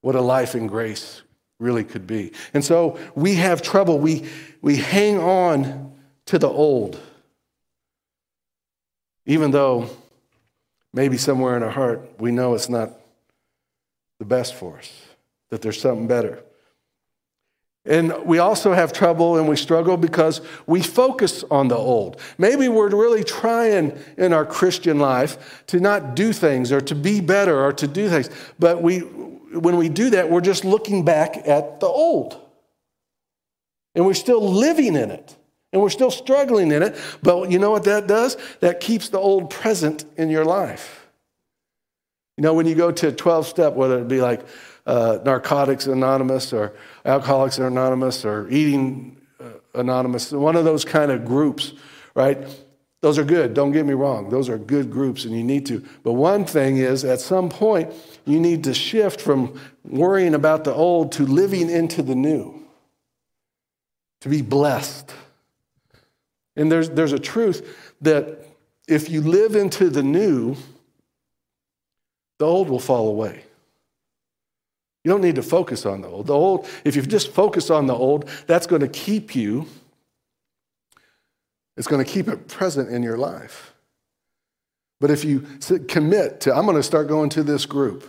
what 0.00 0.16
a 0.16 0.20
life 0.20 0.56
in 0.56 0.66
grace 0.66 1.22
really 1.60 1.84
could 1.84 2.08
be. 2.08 2.32
And 2.54 2.64
so 2.64 2.98
we 3.14 3.36
have 3.36 3.62
trouble. 3.62 4.00
We, 4.00 4.28
we 4.62 4.78
hang 4.78 5.20
on 5.20 5.94
to 6.26 6.40
the 6.40 6.48
old. 6.48 6.98
Even 9.26 9.50
though 9.50 9.88
maybe 10.92 11.16
somewhere 11.16 11.56
in 11.56 11.62
our 11.62 11.70
heart 11.70 12.08
we 12.18 12.30
know 12.30 12.54
it's 12.54 12.68
not 12.68 12.90
the 14.18 14.24
best 14.24 14.54
for 14.54 14.78
us, 14.78 14.92
that 15.50 15.62
there's 15.62 15.80
something 15.80 16.06
better. 16.06 16.42
And 17.84 18.24
we 18.24 18.38
also 18.38 18.72
have 18.72 18.92
trouble 18.92 19.38
and 19.38 19.48
we 19.48 19.56
struggle 19.56 19.96
because 19.96 20.40
we 20.66 20.82
focus 20.82 21.44
on 21.50 21.66
the 21.66 21.76
old. 21.76 22.20
Maybe 22.38 22.68
we're 22.68 22.88
really 22.88 23.24
trying 23.24 23.98
in 24.16 24.32
our 24.32 24.46
Christian 24.46 25.00
life 25.00 25.64
to 25.66 25.80
not 25.80 26.14
do 26.14 26.32
things 26.32 26.70
or 26.70 26.80
to 26.82 26.94
be 26.94 27.20
better 27.20 27.64
or 27.64 27.72
to 27.72 27.88
do 27.88 28.08
things. 28.08 28.30
But 28.60 28.82
we, 28.82 29.00
when 29.00 29.76
we 29.76 29.88
do 29.88 30.10
that, 30.10 30.30
we're 30.30 30.42
just 30.42 30.64
looking 30.64 31.04
back 31.04 31.36
at 31.44 31.80
the 31.80 31.88
old. 31.88 32.40
And 33.96 34.06
we're 34.06 34.14
still 34.14 34.48
living 34.48 34.94
in 34.94 35.10
it. 35.10 35.36
And 35.72 35.80
we're 35.80 35.90
still 35.90 36.10
struggling 36.10 36.70
in 36.70 36.82
it, 36.82 36.96
but 37.22 37.50
you 37.50 37.58
know 37.58 37.70
what 37.70 37.84
that 37.84 38.06
does? 38.06 38.36
That 38.60 38.80
keeps 38.80 39.08
the 39.08 39.18
old 39.18 39.48
present 39.48 40.04
in 40.18 40.28
your 40.28 40.44
life. 40.44 41.06
You 42.36 42.42
know, 42.42 42.54
when 42.54 42.66
you 42.66 42.74
go 42.74 42.90
to 42.92 43.12
12 43.12 43.46
step, 43.46 43.74
whether 43.74 43.98
it 43.98 44.08
be 44.08 44.20
like 44.20 44.44
uh, 44.86 45.18
Narcotics 45.24 45.86
Anonymous 45.86 46.52
or 46.52 46.74
Alcoholics 47.04 47.58
Anonymous 47.58 48.24
or 48.24 48.48
Eating 48.50 49.16
uh, 49.40 49.50
Anonymous, 49.74 50.32
one 50.32 50.56
of 50.56 50.64
those 50.64 50.84
kind 50.84 51.10
of 51.10 51.24
groups, 51.24 51.72
right? 52.14 52.38
Those 53.00 53.18
are 53.18 53.24
good, 53.24 53.54
don't 53.54 53.72
get 53.72 53.86
me 53.86 53.94
wrong. 53.94 54.28
Those 54.28 54.48
are 54.48 54.58
good 54.58 54.90
groups 54.90 55.24
and 55.24 55.34
you 55.34 55.42
need 55.42 55.66
to. 55.66 55.84
But 56.04 56.12
one 56.12 56.44
thing 56.44 56.76
is, 56.76 57.04
at 57.04 57.20
some 57.20 57.48
point, 57.48 57.92
you 58.24 58.38
need 58.38 58.64
to 58.64 58.74
shift 58.74 59.20
from 59.20 59.58
worrying 59.84 60.34
about 60.34 60.64
the 60.64 60.72
old 60.72 61.12
to 61.12 61.26
living 61.26 61.68
into 61.68 62.02
the 62.02 62.14
new, 62.14 62.62
to 64.20 64.28
be 64.28 64.42
blessed 64.42 65.12
and 66.56 66.70
there's, 66.70 66.90
there's 66.90 67.12
a 67.12 67.18
truth 67.18 67.94
that 68.00 68.46
if 68.88 69.08
you 69.08 69.20
live 69.22 69.56
into 69.56 69.88
the 69.88 70.02
new, 70.02 70.56
the 72.38 72.44
old 72.44 72.68
will 72.68 72.80
fall 72.80 73.08
away. 73.08 73.44
You 75.04 75.10
don't 75.10 75.20
need 75.20 75.36
to 75.36 75.42
focus 75.42 75.84
on 75.84 76.00
the 76.00 76.08
old. 76.08 76.26
The 76.26 76.34
old, 76.34 76.68
if 76.84 76.94
you 76.94 77.02
just 77.02 77.32
focus 77.32 77.70
on 77.70 77.86
the 77.86 77.94
old, 77.94 78.28
that's 78.46 78.66
going 78.66 78.82
to 78.82 78.88
keep 78.88 79.34
you, 79.34 79.66
it's 81.76 81.88
going 81.88 82.04
to 82.04 82.10
keep 82.10 82.28
it 82.28 82.48
present 82.48 82.90
in 82.90 83.02
your 83.02 83.16
life. 83.16 83.74
But 85.00 85.10
if 85.10 85.24
you 85.24 85.46
commit 85.88 86.40
to, 86.42 86.54
I'm 86.54 86.64
going 86.64 86.76
to 86.76 86.82
start 86.82 87.08
going 87.08 87.30
to 87.30 87.42
this 87.42 87.66
group, 87.66 88.08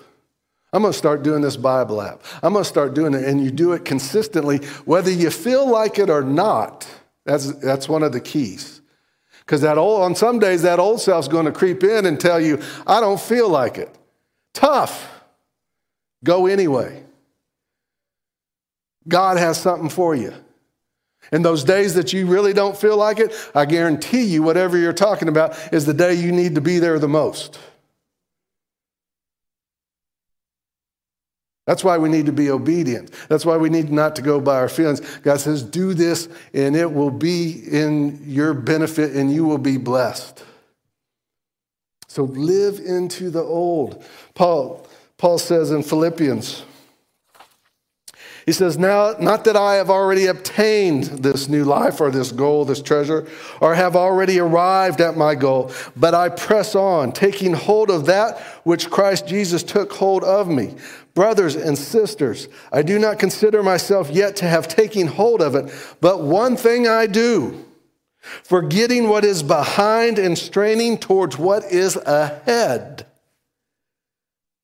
I'm 0.71 0.81
going 0.81 0.91
to 0.91 0.97
start 0.97 1.23
doing 1.23 1.41
this 1.41 1.57
Bible 1.57 2.01
app, 2.01 2.21
I'm 2.43 2.53
going 2.53 2.63
to 2.63 2.69
start 2.69 2.93
doing 2.93 3.13
it, 3.15 3.23
and 3.23 3.43
you 3.43 3.49
do 3.49 3.71
it 3.73 3.85
consistently, 3.85 4.57
whether 4.85 5.09
you 5.09 5.31
feel 5.31 5.67
like 5.67 5.97
it 5.97 6.09
or 6.09 6.21
not 6.21 6.87
that's, 7.25 7.53
that's 7.59 7.87
one 7.87 8.03
of 8.03 8.11
the 8.11 8.19
keys. 8.19 8.81
Because 9.39 9.61
that 9.61 9.77
old, 9.77 10.01
on 10.01 10.15
some 10.15 10.39
days, 10.39 10.61
that 10.61 10.79
old 10.79 11.01
self's 11.01 11.27
going 11.27 11.45
to 11.45 11.51
creep 11.51 11.83
in 11.83 12.05
and 12.05 12.19
tell 12.19 12.39
you, 12.39 12.61
I 12.87 12.99
don't 12.99 13.19
feel 13.19 13.49
like 13.49 13.77
it. 13.77 13.93
Tough. 14.53 15.09
Go 16.23 16.45
anyway. 16.45 17.03
God 19.07 19.37
has 19.37 19.59
something 19.59 19.89
for 19.89 20.15
you. 20.15 20.33
In 21.31 21.41
those 21.41 21.63
days 21.63 21.95
that 21.95 22.13
you 22.13 22.25
really 22.25 22.53
don't 22.53 22.77
feel 22.77 22.97
like 22.97 23.19
it, 23.19 23.33
I 23.55 23.65
guarantee 23.65 24.23
you, 24.23 24.43
whatever 24.43 24.77
you're 24.77 24.93
talking 24.93 25.27
about 25.27 25.57
is 25.73 25.85
the 25.85 25.93
day 25.93 26.13
you 26.13 26.31
need 26.31 26.55
to 26.55 26.61
be 26.61 26.79
there 26.79 26.99
the 26.99 27.07
most. 27.07 27.59
That's 31.65 31.83
why 31.83 31.97
we 31.97 32.09
need 32.09 32.25
to 32.25 32.33
be 32.33 32.49
obedient. 32.49 33.11
That's 33.29 33.45
why 33.45 33.55
we 33.57 33.69
need 33.69 33.91
not 33.91 34.15
to 34.17 34.21
go 34.21 34.41
by 34.41 34.55
our 34.55 34.67
feelings. 34.67 34.99
God 35.19 35.39
says, 35.39 35.63
do 35.63 35.93
this 35.93 36.27
and 36.53 36.75
it 36.75 36.91
will 36.91 37.11
be 37.11 37.63
in 37.71 38.21
your 38.25 38.53
benefit 38.53 39.15
and 39.15 39.33
you 39.33 39.45
will 39.45 39.57
be 39.57 39.77
blessed. 39.77 40.43
So 42.07 42.23
live 42.23 42.79
into 42.79 43.29
the 43.29 43.41
old. 43.41 44.03
Paul, 44.35 44.85
Paul 45.17 45.39
says 45.39 45.71
in 45.71 45.83
Philippians, 45.83 46.63
he 48.45 48.51
says, 48.51 48.77
Now, 48.77 49.15
not 49.19 49.45
that 49.45 49.55
I 49.55 49.75
have 49.75 49.89
already 49.89 50.25
obtained 50.25 51.03
this 51.03 51.47
new 51.47 51.63
life 51.63 52.01
or 52.01 52.11
this 52.11 52.31
goal, 52.31 52.65
this 52.65 52.81
treasure, 52.81 53.27
or 53.61 53.75
have 53.75 53.95
already 53.95 54.39
arrived 54.39 54.99
at 54.99 55.15
my 55.15 55.35
goal, 55.35 55.71
but 55.95 56.13
I 56.13 56.29
press 56.29 56.75
on, 56.75 57.13
taking 57.13 57.53
hold 57.53 57.89
of 57.89 58.05
that 58.07 58.39
which 58.63 58.89
Christ 58.89 59.27
Jesus 59.27 59.63
took 59.63 59.93
hold 59.93 60.23
of 60.23 60.49
me. 60.49 60.75
Brothers 61.13 61.55
and 61.55 61.77
sisters, 61.77 62.47
I 62.71 62.81
do 62.81 62.99
not 62.99 63.19
consider 63.19 63.63
myself 63.63 64.09
yet 64.09 64.35
to 64.37 64.45
have 64.45 64.67
taken 64.67 65.07
hold 65.07 65.41
of 65.41 65.55
it, 65.55 65.71
but 66.01 66.23
one 66.23 66.57
thing 66.57 66.87
I 66.87 67.05
do, 67.07 67.63
forgetting 68.19 69.07
what 69.07 69.23
is 69.23 69.43
behind 69.43 70.17
and 70.19 70.37
straining 70.37 70.97
towards 70.97 71.37
what 71.37 71.63
is 71.65 71.95
ahead. 71.95 73.05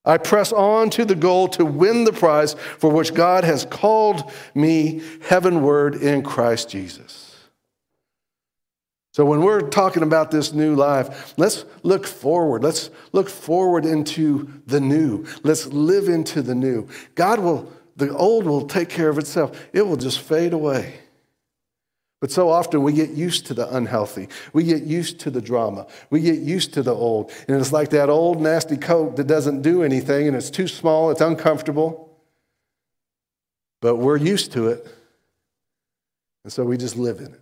I 0.05 0.17
press 0.17 0.51
on 0.51 0.89
to 0.91 1.05
the 1.05 1.15
goal 1.15 1.47
to 1.49 1.65
win 1.65 2.05
the 2.05 2.13
prize 2.13 2.53
for 2.53 2.89
which 2.89 3.13
God 3.13 3.43
has 3.43 3.65
called 3.65 4.31
me 4.55 5.01
heavenward 5.27 5.95
in 5.95 6.23
Christ 6.23 6.69
Jesus. 6.69 7.35
So, 9.11 9.25
when 9.25 9.41
we're 9.41 9.61
talking 9.61 10.03
about 10.03 10.31
this 10.31 10.53
new 10.53 10.75
life, 10.75 11.33
let's 11.35 11.65
look 11.83 12.07
forward. 12.07 12.63
Let's 12.63 12.89
look 13.11 13.27
forward 13.27 13.83
into 13.83 14.49
the 14.65 14.79
new. 14.79 15.25
Let's 15.43 15.65
live 15.67 16.07
into 16.07 16.41
the 16.41 16.55
new. 16.55 16.87
God 17.15 17.39
will, 17.39 17.71
the 17.97 18.15
old 18.15 18.45
will 18.45 18.67
take 18.67 18.87
care 18.87 19.09
of 19.09 19.17
itself, 19.17 19.59
it 19.73 19.81
will 19.81 19.97
just 19.97 20.21
fade 20.21 20.53
away. 20.53 20.99
But 22.21 22.31
so 22.31 22.49
often 22.49 22.83
we 22.83 22.91
get 22.91 23.11
used 23.11 23.45
to 23.47 23.53
the 23.53 23.73
unhealthy. 23.73 24.27
We 24.51 24.63
get 24.63 24.83
used 24.83 25.19
to 25.21 25.29
the 25.29 25.41
drama. 25.41 25.87
We 26.09 26.19
get 26.19 26.39
used 26.39 26.73
to 26.73 26.83
the 26.83 26.93
old. 26.93 27.31
And 27.47 27.57
it's 27.57 27.71
like 27.71 27.89
that 27.91 28.09
old 28.09 28.41
nasty 28.41 28.75
coat 28.75 29.15
that 29.15 29.27
doesn't 29.27 29.61
do 29.61 29.83
anything 29.83 30.27
and 30.27 30.35
it's 30.35 30.49
too 30.49 30.67
small, 30.67 31.11
it's 31.11 31.21
uncomfortable. 31.21 32.09
But 33.81 33.95
we're 33.95 34.17
used 34.17 34.51
to 34.53 34.67
it. 34.67 34.85
And 36.43 36.51
so 36.51 36.65
we 36.65 36.77
just 36.77 36.97
live 36.97 37.19
in 37.19 37.33
it. 37.33 37.41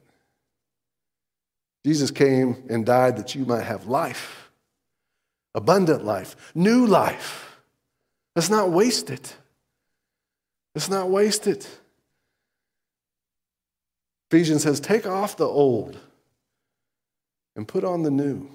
Jesus 1.85 2.11
came 2.11 2.63
and 2.69 2.85
died 2.85 3.17
that 3.17 3.33
you 3.33 3.45
might 3.45 3.63
have 3.63 3.87
life, 3.87 4.51
abundant 5.55 6.03
life, 6.03 6.35
new 6.53 6.85
life. 6.85 7.59
Let's 8.35 8.49
not 8.49 8.69
waste 8.69 9.09
it. 9.09 9.35
Let's 10.75 10.89
not 10.89 11.09
waste 11.09 11.47
it. 11.47 11.67
Ephesians 14.29 14.63
says, 14.63 14.79
Take 14.79 15.05
off 15.05 15.37
the 15.37 15.47
old 15.47 15.99
and 17.55 17.67
put 17.67 17.83
on 17.83 18.03
the 18.03 18.11
new. 18.11 18.49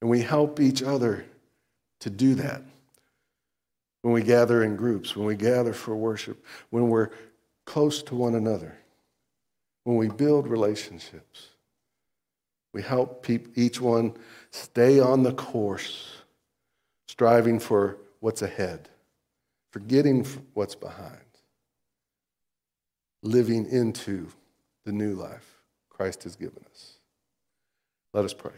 And 0.00 0.10
we 0.10 0.22
help 0.22 0.60
each 0.60 0.82
other 0.82 1.24
to 2.00 2.10
do 2.10 2.34
that 2.34 2.62
when 4.02 4.12
we 4.12 4.22
gather 4.22 4.64
in 4.64 4.76
groups, 4.76 5.16
when 5.16 5.26
we 5.26 5.36
gather 5.36 5.72
for 5.72 5.94
worship, 5.94 6.44
when 6.70 6.88
we're 6.88 7.10
close 7.64 8.02
to 8.02 8.14
one 8.14 8.34
another, 8.34 8.76
when 9.84 9.96
we 9.96 10.08
build 10.08 10.48
relationships. 10.48 11.48
We 12.72 12.82
help 12.82 13.28
each 13.54 13.80
one 13.80 14.14
stay 14.50 14.98
on 14.98 15.22
the 15.22 15.32
course, 15.32 16.16
striving 17.06 17.60
for 17.60 17.98
what's 18.20 18.42
ahead, 18.42 18.88
forgetting 19.70 20.26
what's 20.54 20.74
behind, 20.74 21.20
living 23.22 23.66
into 23.70 24.28
the 24.84 24.92
new 24.92 25.14
life 25.14 25.62
Christ 25.88 26.24
has 26.24 26.36
given 26.36 26.64
us. 26.72 26.94
Let 28.12 28.24
us 28.24 28.34
pray. 28.34 28.52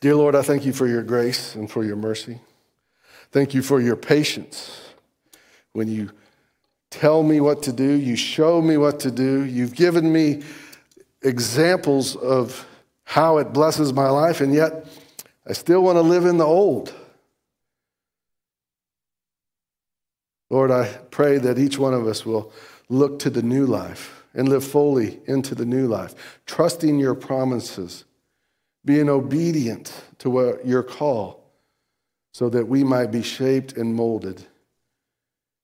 Dear 0.00 0.16
Lord, 0.16 0.34
I 0.34 0.42
thank 0.42 0.64
you 0.64 0.72
for 0.72 0.86
your 0.86 1.02
grace 1.02 1.54
and 1.54 1.70
for 1.70 1.84
your 1.84 1.96
mercy. 1.96 2.40
Thank 3.30 3.54
you 3.54 3.62
for 3.62 3.80
your 3.80 3.96
patience. 3.96 4.80
When 5.72 5.88
you 5.88 6.10
tell 6.90 7.22
me 7.22 7.40
what 7.40 7.62
to 7.64 7.72
do, 7.72 7.92
you 7.92 8.16
show 8.16 8.60
me 8.60 8.76
what 8.76 9.00
to 9.00 9.10
do, 9.10 9.44
you've 9.44 9.74
given 9.74 10.12
me 10.12 10.42
examples 11.22 12.16
of 12.16 12.66
how 13.04 13.38
it 13.38 13.52
blesses 13.52 13.92
my 13.92 14.08
life, 14.08 14.40
and 14.40 14.52
yet 14.52 14.86
I 15.46 15.52
still 15.52 15.82
want 15.82 15.96
to 15.96 16.02
live 16.02 16.24
in 16.24 16.38
the 16.38 16.44
old. 16.44 16.92
Lord, 20.48 20.70
I 20.70 20.88
pray 21.10 21.38
that 21.38 21.58
each 21.58 21.78
one 21.78 21.94
of 21.94 22.06
us 22.06 22.26
will 22.26 22.52
look 22.90 23.20
to 23.20 23.30
the 23.30 23.42
new 23.42 23.64
life 23.64 24.24
and 24.34 24.48
live 24.48 24.64
fully 24.64 25.20
into 25.26 25.54
the 25.54 25.64
new 25.64 25.88
life, 25.88 26.42
trusting 26.44 26.98
your 26.98 27.14
promises, 27.14 28.04
being 28.84 29.08
obedient 29.08 30.04
to 30.18 30.28
what 30.28 30.66
your 30.66 30.82
call, 30.82 31.42
so 32.32 32.48
that 32.48 32.68
we 32.68 32.84
might 32.84 33.10
be 33.10 33.22
shaped 33.22 33.76
and 33.76 33.94
molded 33.94 34.44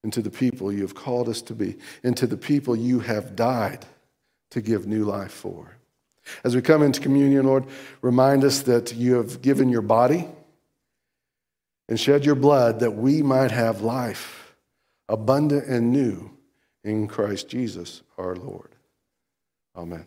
into 0.02 0.22
the 0.22 0.30
people 0.30 0.72
you 0.72 0.82
have 0.82 0.94
called 0.94 1.28
us 1.28 1.42
to 1.42 1.54
be, 1.54 1.76
into 2.02 2.26
the 2.26 2.36
people 2.36 2.74
you 2.74 3.00
have 3.00 3.36
died 3.36 3.84
to 4.50 4.60
give 4.60 4.86
new 4.86 5.04
life 5.04 5.32
for. 5.32 5.76
As 6.44 6.54
we 6.54 6.62
come 6.62 6.82
into 6.82 7.00
communion, 7.00 7.46
Lord, 7.46 7.66
remind 8.02 8.44
us 8.44 8.62
that 8.62 8.94
you 8.94 9.14
have 9.14 9.42
given 9.42 9.68
your 9.68 9.82
body 9.82 10.28
and 11.88 11.98
shed 11.98 12.24
your 12.24 12.34
blood 12.34 12.80
that 12.80 12.92
we 12.92 13.22
might 13.22 13.52
have 13.52 13.80
life, 13.80 14.54
abundant 15.08 15.66
and 15.66 15.92
new, 15.92 16.35
in 16.86 17.08
Christ 17.08 17.48
Jesus 17.48 18.02
our 18.16 18.36
Lord. 18.36 18.70
Amen. 19.74 20.06